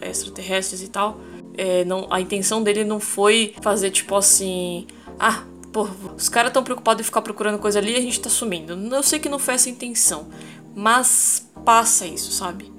extraterrestres 0.00 0.80
e 0.80 0.86
tal. 0.86 1.18
É, 1.58 1.84
não, 1.84 2.06
a 2.08 2.20
intenção 2.20 2.62
dele 2.62 2.84
não 2.84 3.00
foi 3.00 3.56
fazer 3.60 3.90
tipo 3.90 4.14
assim, 4.14 4.86
ah, 5.18 5.42
pô, 5.72 5.88
os 6.16 6.28
caras 6.28 6.50
estão 6.50 6.62
preocupados 6.62 7.00
em 7.00 7.04
ficar 7.04 7.22
procurando 7.22 7.58
coisa 7.58 7.78
ali 7.78 7.92
e 7.92 7.96
a 7.96 8.00
gente 8.00 8.20
tá 8.20 8.30
sumindo. 8.30 8.72
Eu 8.72 9.02
sei 9.02 9.18
que 9.18 9.28
não 9.28 9.38
foi 9.38 9.54
essa 9.54 9.68
a 9.68 9.72
intenção, 9.72 10.28
mas 10.74 11.50
passa 11.64 12.06
isso, 12.06 12.32
sabe? 12.32 12.72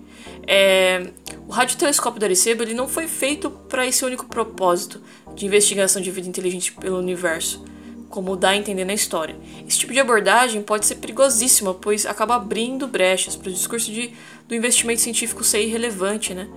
É, 0.47 1.11
o 1.47 1.51
radiotelescópio 1.51 2.19
do 2.19 2.23
Arecibo 2.23 2.63
ele 2.63 2.73
não 2.73 2.87
foi 2.87 3.07
feito 3.07 3.49
para 3.49 3.85
esse 3.85 4.03
único 4.03 4.25
propósito 4.25 5.01
de 5.35 5.45
investigação 5.45 6.01
de 6.01 6.09
vida 6.11 6.27
inteligente 6.27 6.73
pelo 6.73 6.97
universo 6.97 7.63
como 8.11 8.35
dá 8.35 8.49
a 8.49 8.57
entender 8.57 8.85
na 8.85 8.93
história. 8.93 9.35
Esse 9.67 9.79
tipo 9.79 9.93
de 9.93 9.99
abordagem 9.99 10.61
pode 10.61 10.85
ser 10.85 10.95
perigosíssima, 10.95 11.73
pois 11.73 12.05
acaba 12.05 12.35
abrindo 12.35 12.85
brechas 12.87 13.35
para 13.35 13.49
o 13.49 13.51
discurso 13.53 13.89
de, 13.91 14.13
do 14.47 14.53
investimento 14.53 15.01
científico 15.01 15.43
ser 15.43 15.63
irrelevante, 15.63 16.33
né? 16.33 16.47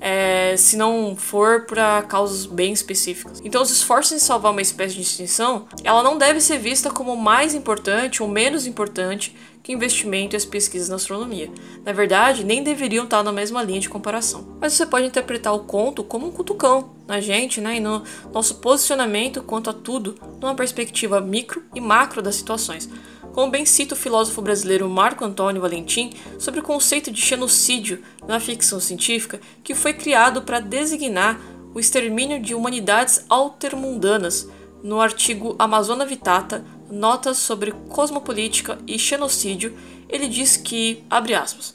É, 0.00 0.56
se 0.56 0.76
não 0.76 1.16
for 1.16 1.66
para 1.66 2.02
causas 2.02 2.46
bem 2.46 2.72
específicas. 2.72 3.40
Então, 3.44 3.62
os 3.62 3.70
esforços 3.70 4.12
em 4.12 4.18
salvar 4.18 4.52
uma 4.52 4.62
espécie 4.62 4.94
de 4.94 5.02
extinção, 5.02 5.66
ela 5.82 6.02
não 6.02 6.18
deve 6.18 6.40
ser 6.40 6.58
vista 6.58 6.90
como 6.90 7.16
mais 7.16 7.54
importante 7.54 8.22
ou 8.22 8.28
menos 8.28 8.66
importante 8.66 9.34
que 9.62 9.72
investimento 9.72 10.36
e 10.36 10.38
as 10.38 10.44
pesquisas 10.44 10.88
na 10.88 10.94
astronomia. 10.94 11.50
Na 11.84 11.92
verdade, 11.92 12.44
nem 12.44 12.62
deveriam 12.62 13.04
estar 13.04 13.24
na 13.24 13.32
mesma 13.32 13.64
linha 13.64 13.80
de 13.80 13.88
comparação. 13.88 14.56
Mas 14.60 14.74
você 14.74 14.86
pode 14.86 15.06
interpretar 15.06 15.52
o 15.52 15.64
conto 15.64 16.04
como 16.04 16.28
um 16.28 16.30
cutucão 16.30 16.90
na 17.04 17.20
gente, 17.20 17.60
né, 17.60 17.76
e 17.76 17.80
no 17.80 18.02
nosso 18.32 18.56
posicionamento 18.56 19.42
quanto 19.42 19.68
a 19.68 19.72
tudo, 19.72 20.14
numa 20.40 20.54
perspectiva 20.54 21.20
micro 21.20 21.64
e 21.74 21.80
macro 21.80 22.22
das 22.22 22.36
situações. 22.36 22.88
Como 23.36 23.50
bem 23.50 23.66
cita 23.66 23.92
o 23.92 23.98
filósofo 23.98 24.40
brasileiro 24.40 24.88
Marco 24.88 25.22
Antônio 25.22 25.60
Valentim 25.60 26.10
sobre 26.38 26.60
o 26.60 26.62
conceito 26.62 27.10
de 27.10 27.20
genocídio 27.20 28.02
na 28.26 28.40
ficção 28.40 28.80
científica, 28.80 29.38
que 29.62 29.74
foi 29.74 29.92
criado 29.92 30.40
para 30.40 30.58
designar 30.58 31.38
o 31.74 31.78
extermínio 31.78 32.40
de 32.40 32.54
humanidades 32.54 33.26
altermundanas, 33.28 34.48
no 34.82 35.02
artigo 35.02 35.54
Amazona 35.58 36.06
Vitata, 36.06 36.64
Notas 36.90 37.36
sobre 37.36 37.72
Cosmopolítica 37.90 38.78
e 38.86 38.96
Genocídio, 38.96 39.76
ele 40.08 40.28
diz 40.28 40.56
que, 40.56 41.04
abre 41.10 41.34
aspas, 41.34 41.74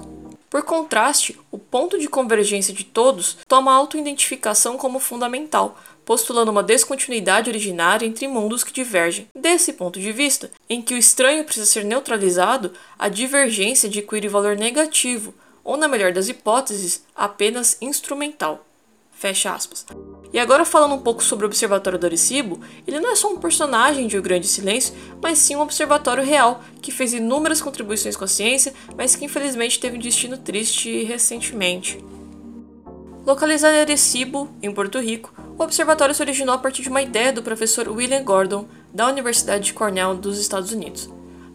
por 0.51 0.63
contraste, 0.63 1.39
o 1.49 1.57
ponto 1.57 1.97
de 1.97 2.09
convergência 2.09 2.73
de 2.73 2.83
todos 2.83 3.37
toma 3.47 3.71
a 3.71 3.75
autoidentificação 3.75 4.77
como 4.77 4.99
fundamental, 4.99 5.79
postulando 6.03 6.51
uma 6.51 6.61
descontinuidade 6.61 7.49
originária 7.49 8.05
entre 8.05 8.27
mundos 8.27 8.61
que 8.61 8.73
divergem. 8.73 9.29
Desse 9.33 9.71
ponto 9.71 9.97
de 9.97 10.11
vista, 10.11 10.51
em 10.69 10.81
que 10.81 10.93
o 10.93 10.97
estranho 10.97 11.45
precisa 11.45 11.65
ser 11.65 11.85
neutralizado, 11.85 12.73
a 12.99 13.07
divergência 13.07 13.87
adquire 13.87 14.27
valor 14.27 14.57
negativo, 14.57 15.33
ou, 15.63 15.77
na 15.77 15.87
melhor 15.87 16.11
das 16.11 16.27
hipóteses, 16.27 17.05
apenas 17.15 17.77
instrumental. 17.79 18.65
Fecha 19.21 19.53
aspas. 19.53 19.85
E 20.33 20.39
agora 20.39 20.65
falando 20.65 20.95
um 20.95 20.99
pouco 20.99 21.23
sobre 21.23 21.45
o 21.45 21.47
Observatório 21.47 21.99
do 21.99 22.07
Arecibo, 22.07 22.59
ele 22.87 22.99
não 22.99 23.11
é 23.11 23.15
só 23.15 23.31
um 23.31 23.37
personagem 23.37 24.07
de 24.07 24.17
O 24.17 24.21
Grande 24.21 24.47
Silêncio, 24.47 24.95
mas 25.21 25.37
sim 25.37 25.55
um 25.55 25.61
observatório 25.61 26.23
real, 26.23 26.63
que 26.81 26.91
fez 26.91 27.13
inúmeras 27.13 27.61
contribuições 27.61 28.15
com 28.15 28.23
a 28.23 28.27
ciência, 28.27 28.73
mas 28.97 29.15
que 29.15 29.23
infelizmente 29.23 29.79
teve 29.79 29.95
um 29.95 29.99
destino 29.99 30.39
triste 30.39 31.03
recentemente. 31.03 32.03
Localizado 33.23 33.75
em 33.75 33.81
Arecibo, 33.81 34.49
em 34.59 34.73
Porto 34.73 34.99
Rico, 34.99 35.31
o 35.55 35.61
observatório 35.61 36.15
se 36.15 36.23
originou 36.23 36.55
a 36.55 36.57
partir 36.57 36.81
de 36.81 36.89
uma 36.89 37.03
ideia 37.03 37.31
do 37.31 37.43
professor 37.43 37.87
William 37.89 38.23
Gordon, 38.23 38.65
da 38.91 39.07
Universidade 39.07 39.65
de 39.65 39.73
Cornell, 39.73 40.15
dos 40.15 40.39
Estados 40.39 40.71
Unidos. 40.71 41.07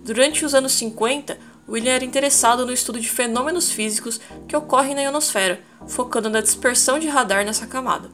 Durante 0.05 0.45
os 0.45 0.55
anos 0.55 0.71
50, 0.71 1.37
William 1.69 1.93
era 1.93 2.05
interessado 2.05 2.65
no 2.65 2.73
estudo 2.73 3.01
de 3.01 3.09
fenômenos 3.09 3.71
físicos 3.71 4.21
que 4.47 4.57
ocorrem 4.57 4.95
na 4.95 5.03
ionosfera, 5.03 5.61
focando 5.89 6.31
na 6.31 6.41
dispersão 6.41 6.99
de 6.99 7.09
radar 7.09 7.45
nessa 7.45 7.67
camada. 7.67 8.11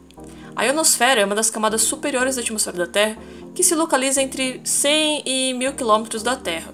A 0.56 0.64
ionosfera 0.64 1.21
é 1.21 1.25
uma 1.25 1.35
das 1.35 1.50
camadas 1.50 1.82
superiores 1.82 2.37
da 2.37 2.42
atmosfera 2.42 2.78
da 2.78 2.87
Terra, 2.87 3.18
que 3.54 3.62
se 3.62 3.75
localiza 3.75 4.23
entre 4.23 4.61
100 4.64 5.23
e 5.26 5.54
1000 5.54 5.73
km 5.75 6.23
da 6.23 6.37
Terra. 6.37 6.73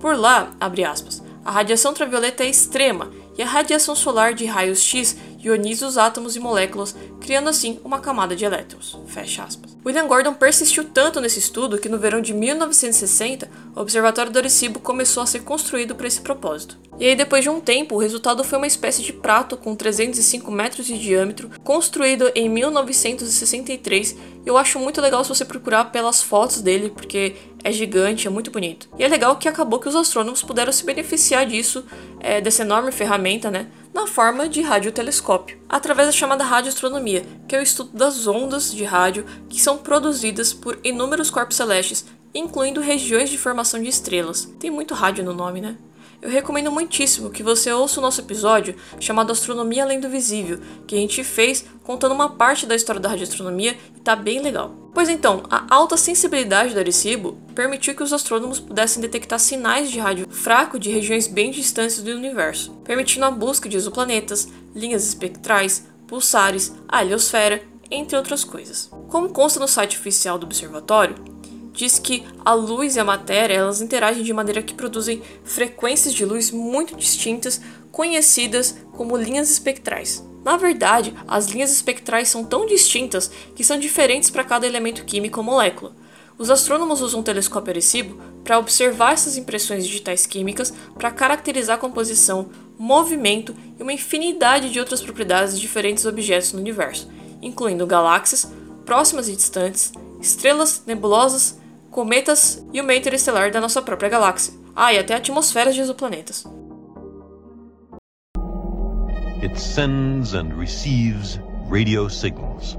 Por 0.00 0.16
lá, 0.16 0.52
aspas, 0.60 1.22
a 1.44 1.50
radiação 1.50 1.92
ultravioleta 1.92 2.44
é 2.44 2.50
extrema 2.50 3.10
e 3.36 3.42
a 3.42 3.46
radiação 3.46 3.96
solar 3.96 4.34
de 4.34 4.44
raios 4.44 4.82
X 4.82 5.16
ioniza 5.48 5.86
os 5.86 5.98
átomos 5.98 6.36
e 6.36 6.40
moléculas, 6.40 6.94
criando 7.20 7.48
assim 7.48 7.80
uma 7.84 8.00
camada 8.00 8.36
de 8.36 8.44
elétrons. 8.44 8.98
Fecha 9.06 9.42
aspas. 9.42 9.76
William 9.84 10.06
Gordon 10.06 10.34
persistiu 10.34 10.84
tanto 10.84 11.20
nesse 11.20 11.38
estudo 11.38 11.78
que 11.78 11.88
no 11.88 11.98
verão 11.98 12.20
de 12.20 12.34
1960, 12.34 13.50
o 13.74 13.80
Observatório 13.80 14.30
do 14.30 14.38
Arecibo 14.38 14.80
começou 14.80 15.22
a 15.22 15.26
ser 15.26 15.40
construído 15.40 15.94
para 15.94 16.06
esse 16.06 16.20
propósito. 16.20 16.78
E 16.98 17.06
aí, 17.06 17.14
depois 17.14 17.44
de 17.44 17.48
um 17.48 17.60
tempo, 17.60 17.94
o 17.94 17.98
resultado 17.98 18.42
foi 18.42 18.58
uma 18.58 18.66
espécie 18.66 19.02
de 19.02 19.12
prato 19.12 19.56
com 19.56 19.74
305 19.76 20.50
metros 20.50 20.84
de 20.84 20.98
diâmetro, 20.98 21.48
construído 21.62 22.30
em 22.34 22.48
1963. 22.48 24.16
E 24.44 24.48
eu 24.48 24.58
acho 24.58 24.80
muito 24.80 25.00
legal 25.00 25.22
se 25.22 25.28
você 25.28 25.44
procurar 25.44 25.86
pelas 25.86 26.20
fotos 26.20 26.60
dele, 26.60 26.90
porque 26.90 27.36
é 27.62 27.70
gigante, 27.70 28.26
é 28.26 28.30
muito 28.30 28.50
bonito. 28.50 28.88
E 28.98 29.04
é 29.04 29.08
legal 29.08 29.36
que 29.36 29.48
acabou 29.48 29.78
que 29.78 29.88
os 29.88 29.94
astrônomos 29.94 30.42
puderam 30.42 30.72
se 30.72 30.84
beneficiar 30.84 31.46
disso, 31.46 31.84
é, 32.18 32.40
dessa 32.40 32.62
enorme 32.62 32.90
ferramenta, 32.90 33.48
né? 33.48 33.68
Na 33.98 34.06
forma 34.06 34.48
de 34.48 34.62
radiotelescópio, 34.62 35.58
através 35.68 36.06
da 36.06 36.12
chamada 36.12 36.44
radioastronomia, 36.44 37.26
que 37.48 37.56
é 37.56 37.58
o 37.58 37.62
estudo 37.62 37.90
das 37.98 38.28
ondas 38.28 38.72
de 38.72 38.84
rádio 38.84 39.26
que 39.48 39.60
são 39.60 39.76
produzidas 39.76 40.52
por 40.52 40.78
inúmeros 40.84 41.30
corpos 41.30 41.56
celestes, 41.56 42.04
incluindo 42.32 42.80
regiões 42.80 43.28
de 43.28 43.36
formação 43.36 43.82
de 43.82 43.88
estrelas. 43.88 44.44
Tem 44.60 44.70
muito 44.70 44.94
rádio 44.94 45.24
no 45.24 45.34
nome, 45.34 45.60
né? 45.60 45.76
eu 46.20 46.28
recomendo 46.28 46.70
muitíssimo 46.70 47.30
que 47.30 47.44
você 47.44 47.72
ouça 47.72 48.00
o 48.00 48.02
nosso 48.02 48.20
episódio 48.20 48.74
chamado 48.98 49.30
Astronomia 49.30 49.84
Além 49.84 50.00
do 50.00 50.08
Visível, 50.08 50.58
que 50.86 50.96
a 50.96 50.98
gente 50.98 51.22
fez 51.22 51.64
contando 51.84 52.12
uma 52.12 52.30
parte 52.30 52.66
da 52.66 52.74
história 52.74 53.00
da 53.00 53.08
radioastronomia 53.08 53.76
e 53.96 54.00
tá 54.00 54.16
bem 54.16 54.40
legal. 54.40 54.74
Pois 54.92 55.08
então, 55.08 55.44
a 55.48 55.64
alta 55.72 55.96
sensibilidade 55.96 56.74
do 56.74 56.80
Arecibo 56.80 57.38
permitiu 57.58 57.92
que 57.92 58.04
os 58.04 58.12
astrônomos 58.12 58.60
pudessem 58.60 59.02
detectar 59.02 59.36
sinais 59.40 59.90
de 59.90 59.98
rádio 59.98 60.28
fraco 60.30 60.78
de 60.78 60.92
regiões 60.92 61.26
bem 61.26 61.50
distantes 61.50 62.00
do 62.00 62.12
universo, 62.12 62.70
permitindo 62.84 63.24
a 63.24 63.32
busca 63.32 63.68
de 63.68 63.76
exoplanetas, 63.76 64.46
linhas 64.76 65.04
espectrais, 65.04 65.84
pulsares, 66.06 66.72
a 66.88 67.02
heliosfera, 67.02 67.60
entre 67.90 68.16
outras 68.16 68.44
coisas. 68.44 68.88
Como 69.08 69.30
consta 69.30 69.58
no 69.58 69.66
site 69.66 69.98
oficial 69.98 70.38
do 70.38 70.46
observatório, 70.46 71.16
diz 71.72 71.98
que 71.98 72.24
a 72.44 72.54
luz 72.54 72.94
e 72.94 73.00
a 73.00 73.04
matéria 73.04 73.54
elas 73.54 73.80
interagem 73.80 74.22
de 74.22 74.32
maneira 74.32 74.62
que 74.62 74.74
produzem 74.74 75.20
frequências 75.42 76.14
de 76.14 76.24
luz 76.24 76.52
muito 76.52 76.94
distintas, 76.94 77.60
conhecidas 77.90 78.76
como 78.92 79.16
linhas 79.16 79.50
espectrais. 79.50 80.24
Na 80.44 80.56
verdade, 80.56 81.12
as 81.26 81.46
linhas 81.46 81.72
espectrais 81.72 82.28
são 82.28 82.44
tão 82.44 82.66
distintas 82.66 83.28
que 83.56 83.64
são 83.64 83.80
diferentes 83.80 84.30
para 84.30 84.44
cada 84.44 84.64
elemento 84.64 85.04
químico 85.04 85.40
ou 85.40 85.44
molécula. 85.44 85.92
Os 86.38 86.50
astrônomos 86.50 87.02
usam 87.02 87.18
um 87.18 87.22
telescópio 87.22 87.72
Arecibo 87.72 88.22
para 88.44 88.60
observar 88.60 89.12
essas 89.12 89.36
impressões 89.36 89.84
digitais 89.84 90.24
químicas 90.24 90.72
para 90.94 91.10
caracterizar 91.10 91.76
a 91.76 91.80
composição, 91.80 92.50
movimento 92.78 93.54
e 93.76 93.82
uma 93.82 93.92
infinidade 93.92 94.70
de 94.70 94.78
outras 94.78 95.02
propriedades 95.02 95.56
de 95.56 95.60
diferentes 95.60 96.06
objetos 96.06 96.52
no 96.52 96.60
universo, 96.60 97.10
incluindo 97.42 97.84
galáxias, 97.84 98.48
próximas 98.86 99.28
e 99.28 99.34
distantes, 99.34 99.92
estrelas, 100.20 100.84
nebulosas, 100.86 101.58
cometas 101.90 102.64
e 102.72 102.80
o 102.80 102.84
meio 102.84 103.00
interestelar 103.00 103.50
da 103.50 103.60
nossa 103.60 103.82
própria 103.82 104.08
galáxia. 104.08 104.54
Ah, 104.76 104.92
e 104.92 104.98
até 104.98 105.14
atmosferas 105.14 105.74
de 105.74 105.80
exoplanetas. 105.80 106.44
It 109.42 109.58
sends 109.58 110.34
and 110.34 110.56
receives 110.56 111.40
radio 111.68 112.08
signals, 112.08 112.76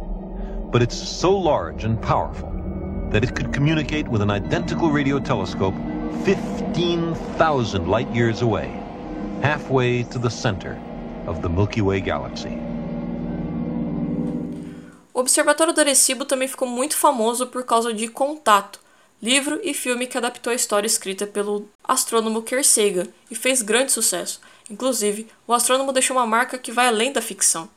but 0.72 0.82
it's 0.82 0.96
so 0.96 1.32
large 1.32 1.86
and 1.86 1.98
powerful 1.98 2.60
that 3.12 3.24
it 3.24 3.34
could 3.34 3.52
communicate 3.52 4.08
with 4.08 4.22
an 4.22 4.30
identical 4.30 4.92
radio 4.92 5.20
telescope 5.20 5.74
15,000 6.24 7.88
light 7.88 8.10
years 8.14 8.42
away, 8.42 8.70
halfway 9.42 10.04
to 10.04 10.20
the 10.20 10.30
center 10.30 10.78
of 11.26 11.42
the 11.42 11.50
Milky 11.50 11.82
Way 11.82 12.02
galaxy. 12.02 12.58
O 15.14 15.22
Observatório 15.22 15.74
do 15.74 15.82
Arecibo 15.82 16.24
também 16.24 16.48
ficou 16.48 16.68
muito 16.68 16.96
famoso 16.96 17.48
por 17.48 17.64
causa 17.66 17.94
de 17.94 18.08
Contato, 18.08 18.80
livro 19.22 19.60
e 19.64 19.74
filme 19.74 20.08
que 20.08 20.18
adaptou 20.18 20.52
a 20.52 20.56
história 20.56 20.88
escrita 20.88 21.28
pelo 21.28 21.68
astrônomo 21.84 22.42
Carl 22.42 22.64
Sagan 22.64 23.08
e 23.30 23.36
fez 23.36 23.62
grande 23.62 23.92
sucesso. 23.92 24.40
Inclusive, 24.70 25.28
o 25.48 25.54
astrônomo 25.54 25.92
deixou 25.92 26.16
uma 26.16 26.26
marca 26.26 26.58
que 26.58 26.72
vai 26.72 26.88
além 26.88 27.12
da 27.12 27.22
ficção. 27.22 27.70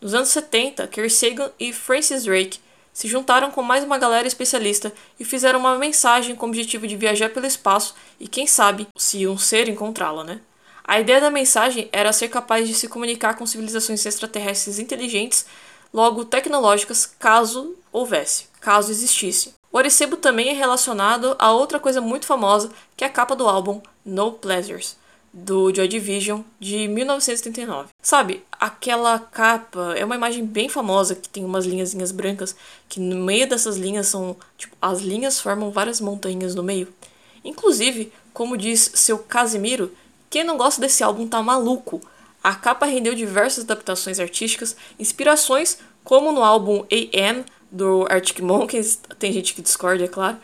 Nos 0.00 0.14
anos 0.14 0.28
70, 0.28 0.86
Carl 0.88 1.10
Sagan 1.10 1.50
e 1.58 1.72
Francis 1.72 2.24
Drake 2.24 2.60
se 2.94 3.08
juntaram 3.08 3.50
com 3.50 3.60
mais 3.60 3.82
uma 3.82 3.98
galera 3.98 4.28
especialista 4.28 4.92
e 5.18 5.24
fizeram 5.24 5.58
uma 5.58 5.76
mensagem 5.76 6.36
com 6.36 6.46
o 6.46 6.48
objetivo 6.48 6.86
de 6.86 6.96
viajar 6.96 7.28
pelo 7.30 7.44
espaço 7.44 7.94
e, 8.20 8.28
quem 8.28 8.46
sabe, 8.46 8.86
se 8.96 9.26
um 9.26 9.36
ser 9.36 9.68
encontrá-la, 9.68 10.22
né? 10.22 10.40
A 10.84 11.00
ideia 11.00 11.20
da 11.20 11.30
mensagem 11.30 11.88
era 11.92 12.12
ser 12.12 12.28
capaz 12.28 12.68
de 12.68 12.74
se 12.74 12.86
comunicar 12.86 13.34
com 13.34 13.44
civilizações 13.46 14.06
extraterrestres 14.06 14.78
inteligentes, 14.78 15.44
logo 15.92 16.24
tecnológicas, 16.24 17.04
caso 17.18 17.74
houvesse, 17.90 18.46
caso 18.60 18.92
existisse. 18.92 19.54
O 19.72 19.78
Arecibo 19.78 20.16
também 20.16 20.50
é 20.50 20.52
relacionado 20.52 21.34
a 21.36 21.50
outra 21.50 21.80
coisa 21.80 22.00
muito 22.00 22.26
famosa, 22.26 22.70
que 22.96 23.02
é 23.02 23.08
a 23.08 23.10
capa 23.10 23.34
do 23.34 23.48
álbum 23.48 23.80
No 24.04 24.32
Pleasures, 24.32 24.96
do 25.36 25.74
Joy 25.74 25.88
Division, 25.88 26.42
de 26.60 26.86
1979. 26.86 27.88
Sabe, 28.00 28.44
aquela 28.52 29.18
capa 29.18 29.92
é 29.96 30.04
uma 30.04 30.14
imagem 30.14 30.46
bem 30.46 30.68
famosa, 30.68 31.16
que 31.16 31.28
tem 31.28 31.44
umas 31.44 31.66
linhazinhas 31.66 32.12
brancas, 32.12 32.54
que 32.88 33.00
no 33.00 33.16
meio 33.16 33.48
dessas 33.48 33.76
linhas 33.76 34.06
são, 34.06 34.36
tipo, 34.56 34.76
as 34.80 35.00
linhas 35.00 35.40
formam 35.40 35.72
várias 35.72 36.00
montanhas 36.00 36.54
no 36.54 36.62
meio. 36.62 36.86
Inclusive, 37.44 38.12
como 38.32 38.56
diz 38.56 38.92
seu 38.94 39.18
Casimiro, 39.18 39.90
quem 40.30 40.44
não 40.44 40.56
gosta 40.56 40.80
desse 40.80 41.02
álbum 41.02 41.26
tá 41.26 41.42
maluco. 41.42 42.00
A 42.40 42.54
capa 42.54 42.86
rendeu 42.86 43.12
diversas 43.12 43.64
adaptações 43.64 44.20
artísticas, 44.20 44.76
inspirações 45.00 45.78
como 46.04 46.30
no 46.30 46.44
álbum 46.44 46.86
AM 46.92 47.44
do 47.72 48.06
Arctic 48.08 48.38
Monkeys, 48.38 49.00
tem 49.18 49.32
gente 49.32 49.52
que 49.52 49.62
discorda, 49.62 50.04
é 50.04 50.08
claro. 50.08 50.36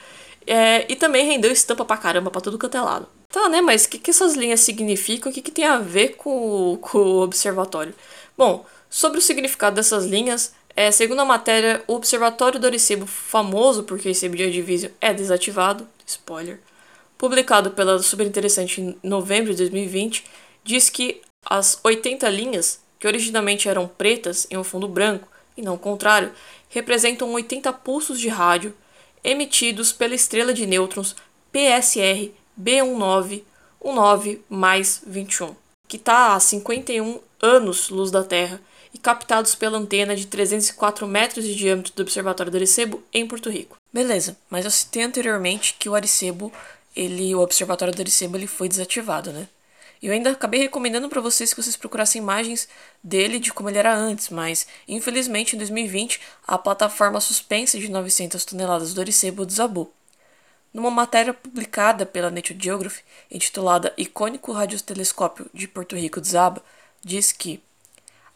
É, 0.44 0.90
e 0.90 0.96
também 0.96 1.26
rendeu 1.26 1.52
estampa 1.52 1.84
pra 1.84 1.96
caramba 1.96 2.28
pra 2.28 2.40
tudo 2.40 2.58
quanto 2.58 2.76
é 2.76 2.80
lado. 2.80 3.19
Tá, 3.30 3.48
né? 3.48 3.60
Mas 3.60 3.84
o 3.84 3.88
que, 3.88 3.98
que 3.98 4.10
essas 4.10 4.34
linhas 4.34 4.60
significam? 4.60 5.30
O 5.30 5.34
que, 5.34 5.40
que 5.42 5.50
tem 5.50 5.64
a 5.64 5.78
ver 5.78 6.16
com, 6.16 6.76
com 6.80 6.98
o 6.98 7.22
observatório? 7.22 7.94
Bom, 8.36 8.66
Sobre 8.90 9.20
o 9.20 9.22
significado 9.22 9.76
dessas 9.76 10.04
linhas, 10.04 10.52
é, 10.74 10.90
segundo 10.90 11.20
a 11.20 11.24
matéria, 11.24 11.80
o 11.86 11.94
Observatório 11.94 12.58
do 12.58 12.66
Arecibo, 12.66 13.06
famoso 13.06 13.84
porque 13.84 14.08
esse 14.08 14.28
Division 14.28 14.90
é 15.00 15.14
desativado, 15.14 15.86
spoiler, 16.04 16.58
publicado 17.16 17.70
pela 17.70 18.00
Superinteressante 18.00 18.80
em 18.80 18.98
novembro 19.00 19.52
de 19.52 19.58
2020, 19.58 20.24
diz 20.64 20.90
que 20.90 21.22
as 21.44 21.78
80 21.84 22.28
linhas, 22.30 22.80
que 22.98 23.06
originalmente 23.06 23.68
eram 23.68 23.86
pretas 23.86 24.48
em 24.50 24.56
um 24.56 24.64
fundo 24.64 24.88
branco, 24.88 25.28
e 25.56 25.62
não 25.62 25.74
o 25.74 25.78
contrário, 25.78 26.32
representam 26.68 27.32
80 27.32 27.72
pulsos 27.74 28.18
de 28.18 28.28
rádio 28.28 28.74
emitidos 29.22 29.92
pela 29.92 30.16
estrela 30.16 30.52
de 30.52 30.66
nêutrons 30.66 31.14
PSR 31.52 32.32
B1919 32.58 34.40
mais 34.48 35.02
21, 35.06 35.54
que 35.88 35.96
está 35.96 36.34
a 36.34 36.40
51 36.40 37.20
anos-luz 37.42 38.10
da 38.10 38.22
Terra 38.22 38.60
e 38.92 38.98
captados 38.98 39.54
pela 39.54 39.78
antena 39.78 40.16
de 40.16 40.26
304 40.26 41.06
metros 41.06 41.44
de 41.44 41.54
diâmetro 41.54 41.92
do 41.94 42.02
Observatório 42.02 42.50
do 42.50 42.56
Arecibo, 42.56 43.02
em 43.12 43.26
Porto 43.26 43.50
Rico. 43.50 43.76
Beleza, 43.92 44.36
mas 44.48 44.64
eu 44.64 44.70
citei 44.70 45.02
anteriormente 45.02 45.76
que 45.78 45.88
o 45.88 45.94
Arecibo, 45.94 46.52
ele, 46.94 47.34
o 47.34 47.40
Observatório 47.40 47.94
do 47.94 48.00
Arecibo, 48.00 48.36
ele 48.36 48.46
foi 48.46 48.68
desativado, 48.68 49.32
né? 49.32 49.48
E 50.02 50.06
eu 50.06 50.12
ainda 50.14 50.30
acabei 50.30 50.60
recomendando 50.60 51.08
para 51.08 51.20
vocês 51.20 51.52
que 51.52 51.62
vocês 51.62 51.76
procurassem 51.76 52.22
imagens 52.22 52.66
dele 53.04 53.38
de 53.38 53.52
como 53.52 53.68
ele 53.68 53.78
era 53.78 53.94
antes, 53.94 54.30
mas 54.30 54.66
infelizmente 54.88 55.54
em 55.54 55.58
2020 55.58 56.20
a 56.46 56.56
plataforma 56.56 57.20
suspensa 57.20 57.78
de 57.78 57.90
900 57.90 58.42
toneladas 58.46 58.94
do 58.94 59.00
Arecibo 59.00 59.44
desabou. 59.44 59.92
Numa 60.72 60.90
matéria 60.90 61.34
publicada 61.34 62.06
pela 62.06 62.30
Nature 62.30 62.58
Geography, 62.60 63.02
intitulada 63.28 63.92
Icônico 63.96 64.52
Radiotelescópio 64.52 65.50
de 65.52 65.66
Porto 65.66 65.96
Rico 65.96 66.20
desaba, 66.20 66.62
diz 67.02 67.32
que 67.32 67.60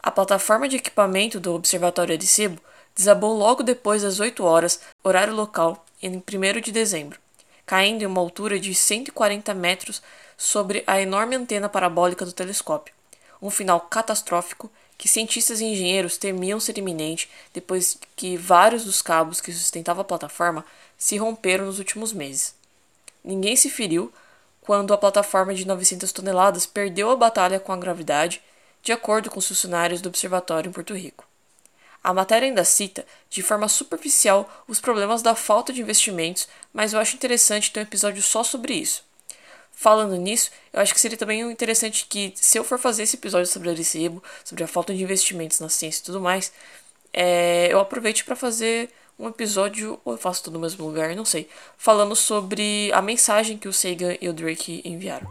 a 0.03 0.11
plataforma 0.11 0.67
de 0.67 0.75
equipamento 0.75 1.39
do 1.39 1.53
Observatório 1.53 2.13
Arecibo 2.13 2.61
desabou 2.93 3.35
logo 3.37 3.63
depois 3.63 4.01
das 4.01 4.19
8 4.19 4.43
horas, 4.43 4.81
horário 5.03 5.33
local, 5.33 5.85
em 6.01 6.17
1 6.17 6.61
de 6.61 6.71
dezembro, 6.73 7.19
caindo 7.65 8.01
em 8.03 8.05
uma 8.05 8.19
altura 8.21 8.59
de 8.59 8.75
140 8.75 9.53
metros 9.53 10.01
sobre 10.37 10.83
a 10.85 10.99
enorme 11.01 11.37
antena 11.37 11.69
parabólica 11.69 12.25
do 12.25 12.33
telescópio. 12.33 12.93
Um 13.41 13.49
final 13.49 13.79
catastrófico 13.79 14.69
que 14.97 15.07
cientistas 15.07 15.59
e 15.59 15.65
engenheiros 15.65 16.17
temiam 16.17 16.59
ser 16.59 16.77
iminente 16.77 17.29
depois 17.53 17.97
que 18.15 18.37
vários 18.37 18.85
dos 18.85 19.01
cabos 19.01 19.41
que 19.41 19.51
sustentavam 19.51 20.01
a 20.01 20.05
plataforma 20.05 20.65
se 20.97 21.17
romperam 21.17 21.65
nos 21.65 21.79
últimos 21.79 22.13
meses. 22.13 22.55
Ninguém 23.23 23.55
se 23.55 23.69
feriu 23.69 24.13
quando 24.61 24.93
a 24.93 24.97
plataforma 24.97 25.53
de 25.53 25.65
900 25.65 26.11
toneladas 26.11 26.65
perdeu 26.65 27.09
a 27.11 27.15
batalha 27.15 27.59
com 27.59 27.71
a 27.71 27.77
gravidade 27.77 28.41
de 28.81 28.91
acordo 28.91 29.29
com 29.29 29.39
os 29.39 29.47
funcionários 29.47 30.01
do 30.01 30.09
observatório 30.09 30.69
em 30.69 30.71
Porto 30.71 30.93
Rico. 30.93 31.25
A 32.03 32.13
matéria 32.13 32.47
ainda 32.47 32.63
cita, 32.63 33.03
de 33.31 33.41
forma 33.41 33.67
superficial, 33.67 34.47
os 34.67 34.79
problemas 34.79 35.23
da 35.23 35.33
falta 35.33 35.73
de 35.73 35.81
investimentos, 35.81 36.47
mas 36.71 36.93
eu 36.93 36.99
acho 36.99 37.15
interessante 37.15 37.71
ter 37.71 37.79
um 37.79 37.83
episódio 37.83 38.21
só 38.21 38.43
sobre 38.43 38.75
isso. 38.75 39.03
Falando 39.71 40.15
nisso, 40.15 40.51
eu 40.71 40.79
acho 40.79 40.93
que 40.93 40.99
seria 40.99 41.17
também 41.17 41.41
interessante 41.41 42.05
que, 42.07 42.31
se 42.35 42.59
eu 42.59 42.63
for 42.63 42.77
fazer 42.77 43.03
esse 43.03 43.15
episódio 43.15 43.47
sobre 43.47 43.71
Arecibo, 43.71 44.23
sobre 44.43 44.63
a 44.63 44.67
falta 44.67 44.93
de 44.93 45.01
investimentos 45.01 45.59
na 45.59 45.67
ciência 45.67 46.01
e 46.01 46.03
tudo 46.03 46.21
mais, 46.21 46.51
é, 47.11 47.67
eu 47.71 47.79
aproveite 47.79 48.23
para 48.23 48.35
fazer 48.35 48.91
um 49.17 49.27
episódio, 49.27 49.99
ou 50.03 50.13
eu 50.13 50.17
faço 50.17 50.43
tudo 50.43 50.55
no 50.55 50.59
mesmo 50.59 50.85
lugar, 50.85 51.15
não 51.15 51.25
sei, 51.25 51.47
falando 51.77 52.15
sobre 52.15 52.91
a 52.93 53.01
mensagem 53.01 53.57
que 53.57 53.67
o 53.67 53.73
Sagan 53.73 54.15
e 54.21 54.27
o 54.27 54.33
Drake 54.33 54.81
enviaram. 54.83 55.27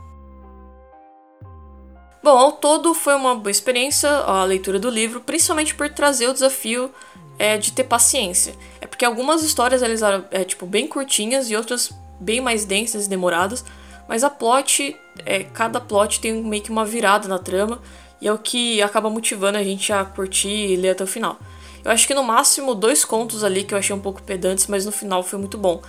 Bom, 2.23 2.39
ao 2.39 2.53
todo 2.53 2.95
foi 2.95 3.15
uma 3.15 3.35
boa 3.35 3.51
experiência 3.51 4.09
a 4.09 4.45
leitura 4.45 4.79
do 4.79 4.89
livro, 4.89 5.21
principalmente 5.21 5.75
por 5.75 5.91
trazer 5.91 6.27
o 6.27 6.33
desafio 6.33 6.91
é, 7.39 7.59
de 7.59 7.73
ter 7.73 7.85
paciência. 7.85 8.55
É 8.81 8.87
porque 8.87 9.05
algumas 9.05 9.43
histórias 9.43 9.83
elas 9.83 10.03
eram 10.03 10.25
é, 10.31 10.43
tipo, 10.43 10.65
bem 10.65 10.87
curtinhas 10.87 11.51
e 11.51 11.57
outras 11.57 11.93
bem 12.19 12.41
mais 12.41 12.65
densas 12.65 13.05
e 13.05 13.11
demoradas, 13.11 13.63
mas 14.09 14.25
a 14.25 14.31
plot, 14.31 14.97
é, 15.27 15.45
cada 15.45 15.81
plot 15.81 16.21
tem 16.21 16.33
meio 16.43 16.63
que 16.63 16.71
uma 16.71 16.87
virada 16.87 17.29
na 17.29 17.39
trama 17.39 17.83
e 18.21 18.27
é 18.27 18.33
o 18.33 18.39
que 18.39 18.81
acaba 18.81 19.11
motivando 19.11 19.59
a 19.59 19.63
gente 19.63 19.93
a 19.93 20.03
curtir 20.03 20.49
e 20.49 20.77
ler 20.77 20.91
até 20.91 21.05
o 21.05 21.07
final. 21.07 21.39
Eu 21.85 21.91
acho 21.91 22.07
que 22.07 22.15
no 22.15 22.23
máximo 22.23 22.75
dois 22.75 23.05
contos 23.05 23.45
ali 23.45 23.63
que 23.63 23.75
eu 23.75 23.79
achei 23.79 23.95
um 23.95 24.01
pouco 24.01 24.23
pedantes, 24.23 24.67
mas 24.67 24.87
no 24.87 24.93
final 24.93 25.23
foi 25.23 25.39
muito 25.39 25.59
bom. 25.59 25.83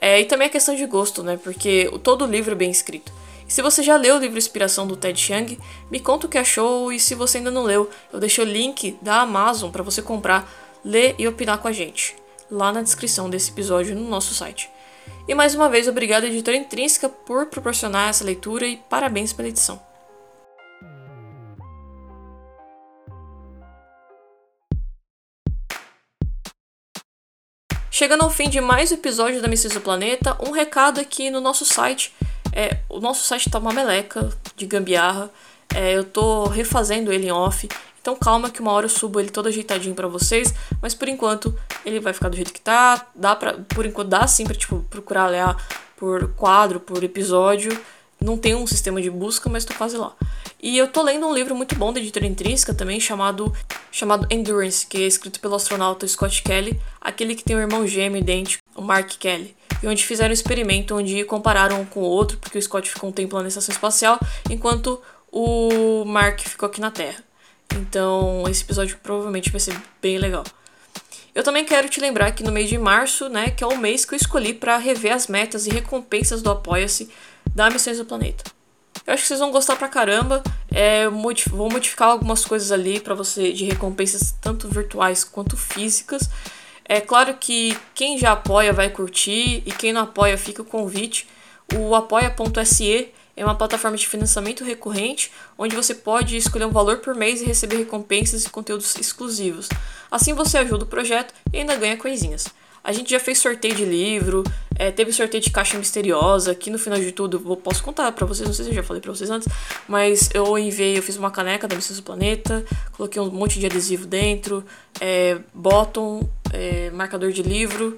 É, 0.00 0.20
e 0.20 0.24
também 0.24 0.46
a 0.46 0.50
questão 0.50 0.74
de 0.74 0.86
gosto, 0.86 1.22
né? 1.22 1.38
Porque 1.42 1.90
todo 2.02 2.24
o 2.24 2.26
livro 2.26 2.52
é 2.52 2.54
bem 2.54 2.70
escrito. 2.70 3.12
Se 3.46 3.60
você 3.60 3.82
já 3.82 3.96
leu 3.96 4.14
o 4.14 4.18
livro 4.20 4.38
Inspiração 4.38 4.86
do 4.86 4.96
Ted 4.96 5.20
Chiang, 5.20 5.58
me 5.90 5.98
conta 5.98 6.26
o 6.26 6.30
que 6.30 6.38
achou 6.38 6.92
e 6.92 7.00
se 7.00 7.16
você 7.16 7.38
ainda 7.38 7.50
não 7.50 7.64
leu, 7.64 7.90
eu 8.12 8.20
deixo 8.20 8.42
o 8.42 8.44
link 8.44 8.96
da 9.02 9.22
Amazon 9.22 9.72
para 9.72 9.82
você 9.82 10.00
comprar, 10.00 10.48
ler 10.84 11.16
e 11.18 11.26
opinar 11.26 11.58
com 11.58 11.66
a 11.66 11.72
gente, 11.72 12.14
lá 12.48 12.72
na 12.72 12.80
descrição 12.80 13.28
desse 13.28 13.50
episódio 13.50 13.96
no 13.96 14.08
nosso 14.08 14.32
site. 14.32 14.70
E 15.26 15.34
mais 15.34 15.52
uma 15.54 15.68
vez, 15.68 15.88
obrigado 15.88 16.24
editora 16.24 16.56
Intrínseca 16.56 17.08
por 17.08 17.46
proporcionar 17.46 18.08
essa 18.08 18.24
leitura 18.24 18.68
e 18.68 18.76
parabéns 18.76 19.32
pela 19.32 19.48
edição. 19.48 19.89
Chegando 28.00 28.22
ao 28.22 28.30
fim 28.30 28.48
de 28.48 28.62
mais 28.62 28.90
um 28.90 28.94
episódio 28.94 29.42
da 29.42 29.46
Missões 29.46 29.74
do 29.74 29.80
Planeta, 29.82 30.34
um 30.40 30.52
recado 30.52 30.98
aqui 30.98 31.28
no 31.28 31.38
nosso 31.38 31.66
site 31.66 32.14
é, 32.50 32.78
o 32.88 32.98
nosso 32.98 33.22
site 33.24 33.50
tá 33.50 33.58
uma 33.58 33.74
meleca 33.74 34.30
de 34.56 34.64
gambiarra. 34.64 35.30
É, 35.74 35.92
eu 35.92 36.02
tô 36.02 36.44
refazendo 36.44 37.12
ele 37.12 37.26
em 37.26 37.30
off. 37.30 37.68
Então 38.00 38.16
calma 38.16 38.48
que 38.48 38.62
uma 38.62 38.72
hora 38.72 38.86
eu 38.86 38.88
subo 38.88 39.20
ele 39.20 39.28
todo 39.28 39.48
ajeitadinho 39.48 39.94
para 39.94 40.08
vocês, 40.08 40.54
mas 40.80 40.94
por 40.94 41.08
enquanto 41.08 41.54
ele 41.84 42.00
vai 42.00 42.14
ficar 42.14 42.30
do 42.30 42.36
jeito 42.36 42.54
que 42.54 42.60
tá. 42.62 43.06
Dá 43.14 43.36
para 43.36 43.58
por 43.68 43.84
enquanto 43.84 44.08
dá 44.08 44.26
sim 44.26 44.44
para 44.44 44.54
tipo 44.54 44.80
procurar 44.88 45.28
olhar 45.28 45.62
por 45.94 46.32
quadro, 46.32 46.80
por 46.80 47.04
episódio. 47.04 47.78
Não 48.22 48.36
tem 48.36 48.54
um 48.54 48.66
sistema 48.66 49.00
de 49.00 49.10
busca, 49.10 49.48
mas 49.48 49.64
tô 49.64 49.72
quase 49.74 49.96
lá. 49.96 50.14
E 50.62 50.76
eu 50.76 50.88
tô 50.88 51.02
lendo 51.02 51.26
um 51.26 51.34
livro 51.34 51.54
muito 51.54 51.74
bom 51.74 51.90
da 51.90 51.98
editora 51.98 52.26
intrínseca 52.26 52.74
também, 52.74 53.00
chamado, 53.00 53.50
chamado 53.90 54.26
Endurance, 54.30 54.86
que 54.86 54.98
é 54.98 55.06
escrito 55.06 55.40
pelo 55.40 55.54
astronauta 55.54 56.06
Scott 56.06 56.42
Kelly, 56.42 56.78
aquele 57.00 57.34
que 57.34 57.42
tem 57.42 57.56
um 57.56 57.60
irmão 57.60 57.86
gêmeo 57.86 58.20
idêntico, 58.20 58.62
o 58.76 58.82
Mark 58.82 59.08
Kelly. 59.18 59.56
E 59.82 59.86
onde 59.86 60.04
fizeram 60.04 60.30
um 60.30 60.34
experimento 60.34 60.94
onde 60.94 61.24
compararam 61.24 61.80
um 61.80 61.86
com 61.86 62.00
o 62.00 62.04
outro, 62.04 62.36
porque 62.36 62.58
o 62.58 62.62
Scott 62.62 62.90
ficou 62.90 63.08
um 63.08 63.12
tempo 63.12 63.36
lá 63.36 63.42
na 63.42 63.48
estação 63.48 63.72
espacial, 63.72 64.20
enquanto 64.50 65.00
o 65.32 66.04
Mark 66.04 66.40
ficou 66.40 66.66
aqui 66.68 66.80
na 66.80 66.90
Terra. 66.90 67.24
Então, 67.74 68.44
esse 68.46 68.62
episódio 68.62 68.98
provavelmente 69.02 69.50
vai 69.50 69.60
ser 69.60 69.74
bem 70.02 70.18
legal. 70.18 70.44
Eu 71.34 71.44
também 71.44 71.64
quero 71.64 71.88
te 71.88 72.00
lembrar 72.00 72.32
que 72.32 72.42
no 72.42 72.50
mês 72.50 72.68
de 72.68 72.76
março, 72.76 73.28
né, 73.28 73.50
que 73.50 73.62
é 73.62 73.66
o 73.66 73.78
mês 73.78 74.04
que 74.04 74.14
eu 74.14 74.16
escolhi 74.16 74.52
para 74.52 74.76
rever 74.76 75.12
as 75.12 75.28
metas 75.28 75.66
e 75.66 75.70
recompensas 75.70 76.42
do 76.42 76.50
Apoia-se 76.50 77.08
da 77.54 77.70
Missões 77.70 77.98
do 77.98 78.04
Planeta. 78.04 78.44
Eu 79.06 79.14
acho 79.14 79.22
que 79.22 79.28
vocês 79.28 79.40
vão 79.40 79.50
gostar 79.50 79.76
pra 79.76 79.88
caramba. 79.88 80.42
É, 80.70 81.08
vou 81.08 81.70
modificar 81.70 82.08
algumas 82.08 82.44
coisas 82.44 82.70
ali 82.70 83.00
para 83.00 83.14
você 83.14 83.52
de 83.52 83.64
recompensas 83.64 84.34
tanto 84.40 84.68
virtuais 84.68 85.24
quanto 85.24 85.56
físicas. 85.56 86.28
É 86.84 87.00
claro 87.00 87.34
que 87.34 87.76
quem 87.94 88.18
já 88.18 88.32
apoia 88.32 88.72
vai 88.72 88.90
curtir 88.90 89.62
e 89.64 89.72
quem 89.72 89.92
não 89.92 90.02
apoia 90.02 90.36
fica 90.36 90.62
o 90.62 90.64
convite. 90.64 91.26
O 91.74 91.94
apoia.se 91.94 93.12
é 93.36 93.44
uma 93.44 93.54
plataforma 93.54 93.96
de 93.96 94.06
financiamento 94.06 94.64
recorrente 94.64 95.30
onde 95.56 95.74
você 95.74 95.94
pode 95.94 96.36
escolher 96.36 96.66
um 96.66 96.72
valor 96.72 96.98
por 96.98 97.14
mês 97.14 97.40
e 97.40 97.46
receber 97.46 97.76
recompensas 97.76 98.44
e 98.44 98.50
conteúdos 98.50 98.96
exclusivos. 98.96 99.68
Assim 100.10 100.34
você 100.34 100.58
ajuda 100.58 100.84
o 100.84 100.88
projeto 100.88 101.32
e 101.52 101.58
ainda 101.58 101.76
ganha 101.76 101.96
coisinhas. 101.96 102.48
A 102.82 102.92
gente 102.92 103.10
já 103.10 103.20
fez 103.20 103.38
sorteio 103.38 103.74
de 103.74 103.84
livro, 103.84 104.42
é, 104.74 104.90
teve 104.90 105.12
sorteio 105.12 105.42
de 105.42 105.50
caixa 105.50 105.78
misteriosa, 105.78 106.54
que 106.54 106.70
no 106.70 106.78
final 106.78 106.98
de 106.98 107.12
tudo, 107.12 107.42
eu 107.46 107.56
posso 107.56 107.82
contar 107.82 108.10
para 108.12 108.26
vocês, 108.26 108.48
não 108.48 108.54
sei 108.54 108.64
se 108.64 108.70
eu 108.70 108.74
já 108.74 108.82
falei 108.82 109.02
pra 109.02 109.12
vocês 109.12 109.28
antes, 109.28 109.46
mas 109.86 110.30
eu 110.32 110.58
enviei, 110.58 110.96
eu 110.96 111.02
fiz 111.02 111.16
uma 111.16 111.30
caneca 111.30 111.68
da 111.68 111.76
Missão 111.76 111.94
do 111.94 112.02
Planeta, 112.02 112.64
coloquei 112.96 113.20
um 113.20 113.30
monte 113.30 113.60
de 113.60 113.66
adesivo 113.66 114.06
dentro, 114.06 114.64
é, 115.00 115.38
bottom, 115.52 116.26
é, 116.52 116.90
marcador 116.90 117.32
de 117.32 117.42
livro 117.42 117.94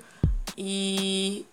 e 0.57 1.47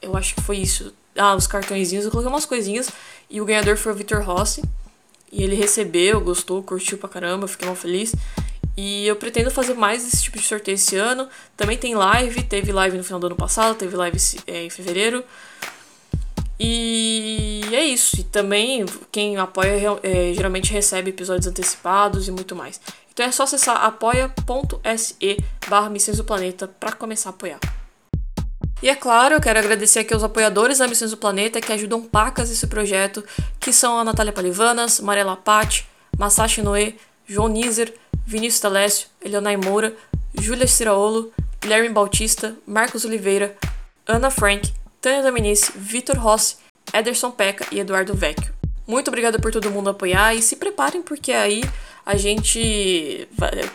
eu 0.00 0.16
acho 0.16 0.34
que 0.34 0.40
foi 0.40 0.56
isso. 0.58 0.92
Ah, 1.16 1.34
os 1.34 1.46
cartõezinhos, 1.46 2.06
eu 2.06 2.10
coloquei 2.10 2.32
umas 2.32 2.46
coisinhas 2.46 2.90
e 3.28 3.40
o 3.40 3.44
ganhador 3.44 3.76
foi 3.76 3.92
o 3.92 3.94
Victor 3.94 4.22
Rossi. 4.22 4.62
E 5.30 5.42
ele 5.42 5.54
recebeu, 5.54 6.20
gostou, 6.20 6.62
curtiu 6.62 6.98
pra 6.98 7.08
caramba, 7.08 7.48
fiquei 7.48 7.66
mal 7.66 7.74
feliz. 7.74 8.14
E 8.76 9.06
eu 9.06 9.16
pretendo 9.16 9.50
fazer 9.50 9.74
mais 9.74 10.06
esse 10.06 10.22
tipo 10.22 10.38
de 10.38 10.44
sorteio 10.44 10.74
esse 10.74 10.96
ano. 10.96 11.28
Também 11.56 11.76
tem 11.76 11.94
live, 11.94 12.42
teve 12.42 12.72
live 12.72 12.96
no 12.96 13.04
final 13.04 13.20
do 13.20 13.26
ano 13.26 13.36
passado, 13.36 13.76
teve 13.76 13.94
live 13.96 14.18
é, 14.46 14.64
em 14.64 14.70
fevereiro. 14.70 15.22
E 16.58 17.62
é 17.72 17.84
isso. 17.84 18.20
E 18.20 18.24
também 18.24 18.86
quem 19.10 19.36
apoia 19.36 19.98
é, 20.02 20.32
geralmente 20.32 20.72
recebe 20.72 21.10
episódios 21.10 21.46
antecipados 21.46 22.28
e 22.28 22.30
muito 22.30 22.56
mais. 22.56 22.80
Então 23.12 23.26
é 23.26 23.30
só 23.30 23.42
acessar 23.42 23.76
apoia.se 23.84 25.44
barra 25.68 25.90
Missões 25.90 26.16
do 26.16 26.24
Planeta 26.24 26.66
para 26.66 26.92
começar 26.92 27.28
a 27.28 27.32
apoiar. 27.32 27.60
E 28.82 28.88
é 28.88 28.96
claro, 28.96 29.34
eu 29.34 29.40
quero 29.40 29.58
agradecer 29.58 30.00
aqui 30.00 30.12
aos 30.12 30.24
apoiadores 30.24 30.78
da 30.78 30.88
Missões 30.88 31.10
do 31.10 31.16
Planeta 31.16 31.60
que 31.60 31.72
ajudam 31.72 32.02
pacas 32.02 32.50
esse 32.50 32.66
projeto, 32.66 33.22
que 33.60 33.72
são 33.72 33.98
a 33.98 34.04
Natália 34.04 34.32
Palivanas, 34.32 34.98
Mariela 34.98 35.36
Patti, 35.36 35.86
Masashi 36.18 36.62
Noe, 36.62 36.96
João 37.32 37.48
Nizer, 37.48 37.94
Vinícius 38.26 38.60
Talécio, 38.60 39.08
Eleonai 39.24 39.56
Moura, 39.56 39.96
Júlia 40.38 40.66
Ciraolo, 40.66 41.32
Guilherme 41.58 41.88
Bautista, 41.88 42.54
Marcos 42.66 43.06
Oliveira, 43.06 43.56
Ana 44.06 44.30
Frank, 44.30 44.70
Tânia 45.00 45.22
Dominici, 45.22 45.72
Vitor 45.74 46.18
Rossi, 46.18 46.56
Ederson 46.92 47.30
Peca 47.30 47.66
e 47.72 47.80
Eduardo 47.80 48.14
Vecchio. 48.14 48.52
Muito 48.86 49.08
obrigada 49.08 49.38
por 49.38 49.50
todo 49.50 49.70
mundo 49.70 49.88
apoiar 49.88 50.34
e 50.34 50.42
se 50.42 50.56
preparem 50.56 51.00
porque 51.00 51.32
aí 51.32 51.62
a 52.04 52.16
gente. 52.16 53.28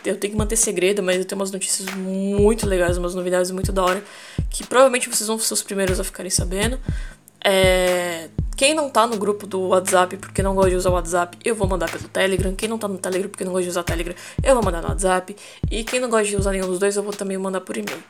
Eu 0.06 0.18
tenho 0.18 0.34
que 0.34 0.38
manter 0.38 0.56
segredo, 0.56 1.02
mas 1.02 1.18
eu 1.18 1.26
tenho 1.26 1.40
umas 1.40 1.52
notícias 1.52 1.90
muito 1.96 2.68
legais, 2.68 2.98
umas 2.98 3.16
novidades 3.16 3.50
muito 3.50 3.72
da 3.72 3.84
hora, 3.84 4.04
que 4.50 4.68
provavelmente 4.68 5.10
vocês 5.10 5.28
vão 5.28 5.40
ser 5.40 5.54
os 5.54 5.64
primeiros 5.64 6.00
a 6.00 6.04
ficarem 6.04 6.30
sabendo. 6.30 6.80
É... 7.44 8.30
Quem 8.56 8.74
não 8.74 8.90
tá 8.90 9.06
no 9.06 9.18
grupo 9.18 9.46
do 9.46 9.68
WhatsApp 9.68 10.18
porque 10.18 10.42
não 10.42 10.56
gosta 10.56 10.72
de 10.72 10.76
usar 10.78 10.90
o 10.90 10.94
WhatsApp, 10.94 11.38
eu 11.46 11.54
vou 11.54 11.68
mandar 11.68 11.92
pelo 11.92 12.10
Telegram. 12.10 12.56
Quem 12.56 12.68
não 12.68 12.80
tá 12.80 12.88
no 12.88 12.98
Telegram 12.98 13.30
porque 13.30 13.46
não 13.46 13.52
gosta 13.52 13.64
de 13.66 13.70
usar 13.70 13.82
o 13.82 13.84
Telegram, 13.84 14.16
eu 14.44 14.56
vou 14.56 14.64
mandar 14.64 14.82
no 14.82 14.88
WhatsApp. 14.88 15.36
E 15.70 15.84
quem 15.84 16.00
não 16.00 16.10
gosta 16.10 16.26
de 16.26 16.36
usar 16.36 16.52
nenhum 16.52 16.66
dos 16.66 16.80
dois, 16.80 16.96
eu 16.96 17.04
vou 17.04 17.14
também 17.14 17.38
mandar 17.38 17.62
por 17.62 17.78
e-mail. 17.78 18.04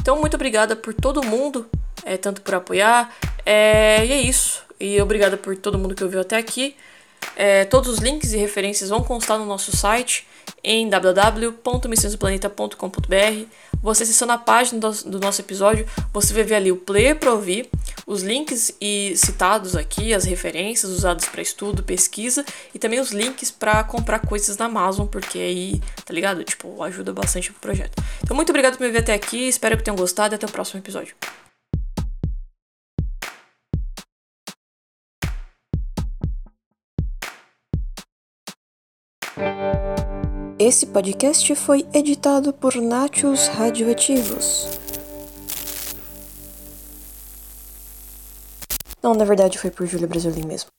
Então, 0.00 0.18
muito 0.18 0.34
obrigada 0.34 0.74
por 0.74 0.94
todo 0.94 1.22
mundo, 1.22 1.68
é, 2.04 2.16
tanto 2.16 2.40
por 2.40 2.54
apoiar. 2.54 3.14
É, 3.44 4.04
e 4.04 4.12
é 4.12 4.20
isso. 4.20 4.62
E 4.80 5.00
obrigada 5.00 5.36
por 5.36 5.56
todo 5.56 5.78
mundo 5.78 5.94
que 5.94 6.02
ouviu 6.02 6.20
até 6.20 6.38
aqui. 6.38 6.74
É, 7.36 7.66
todos 7.66 7.88
os 7.88 7.98
links 7.98 8.32
e 8.32 8.38
referências 8.38 8.88
vão 8.88 9.02
constar 9.04 9.38
no 9.38 9.44
nosso 9.44 9.76
site 9.76 10.26
em 10.62 10.88
www.missionsdoplaneta.com.br. 10.88 13.46
Você 13.82 14.04
acessando 14.04 14.32
a 14.32 14.38
página 14.38 14.78
do, 14.78 15.18
nosso 15.18 15.40
episódio, 15.40 15.84
você 16.12 16.32
vai 16.32 16.44
ver 16.44 16.54
ali 16.54 16.70
o 16.70 16.76
player 16.76 17.18
para 17.18 17.32
ouvir, 17.32 17.68
os 18.06 18.22
links 18.22 18.72
e 18.80 19.12
citados 19.16 19.74
aqui, 19.74 20.14
as 20.14 20.24
referências 20.24 20.92
usadas 20.92 21.24
para 21.24 21.42
estudo, 21.42 21.82
pesquisa 21.82 22.44
e 22.72 22.78
também 22.78 23.00
os 23.00 23.10
links 23.10 23.50
para 23.50 23.82
comprar 23.82 24.20
coisas 24.20 24.56
na 24.56 24.66
Amazon, 24.66 25.08
porque 25.08 25.38
aí, 25.38 25.80
tá 26.04 26.14
ligado? 26.14 26.44
Tipo, 26.44 26.80
ajuda 26.82 27.12
bastante 27.12 27.50
o 27.50 27.54
projeto. 27.54 28.00
Então, 28.22 28.36
muito 28.36 28.50
obrigado 28.50 28.76
por 28.76 28.84
me 28.84 28.92
ver 28.92 29.00
até 29.00 29.14
aqui, 29.14 29.48
espero 29.48 29.76
que 29.76 29.82
tenham 29.82 29.96
gostado 29.96 30.34
e 30.34 30.36
até 30.36 30.46
o 30.46 30.50
próximo 30.50 30.78
episódio. 30.78 31.16
Esse 40.64 40.86
podcast 40.86 41.52
foi 41.56 41.84
editado 41.92 42.52
por 42.52 42.76
Nachos 42.76 43.48
Radioativos. 43.48 44.68
Não, 49.02 49.12
na 49.12 49.24
verdade 49.24 49.58
foi 49.58 49.72
por 49.72 49.88
Júlia 49.88 50.06
Brasilin 50.06 50.46
mesmo. 50.46 50.70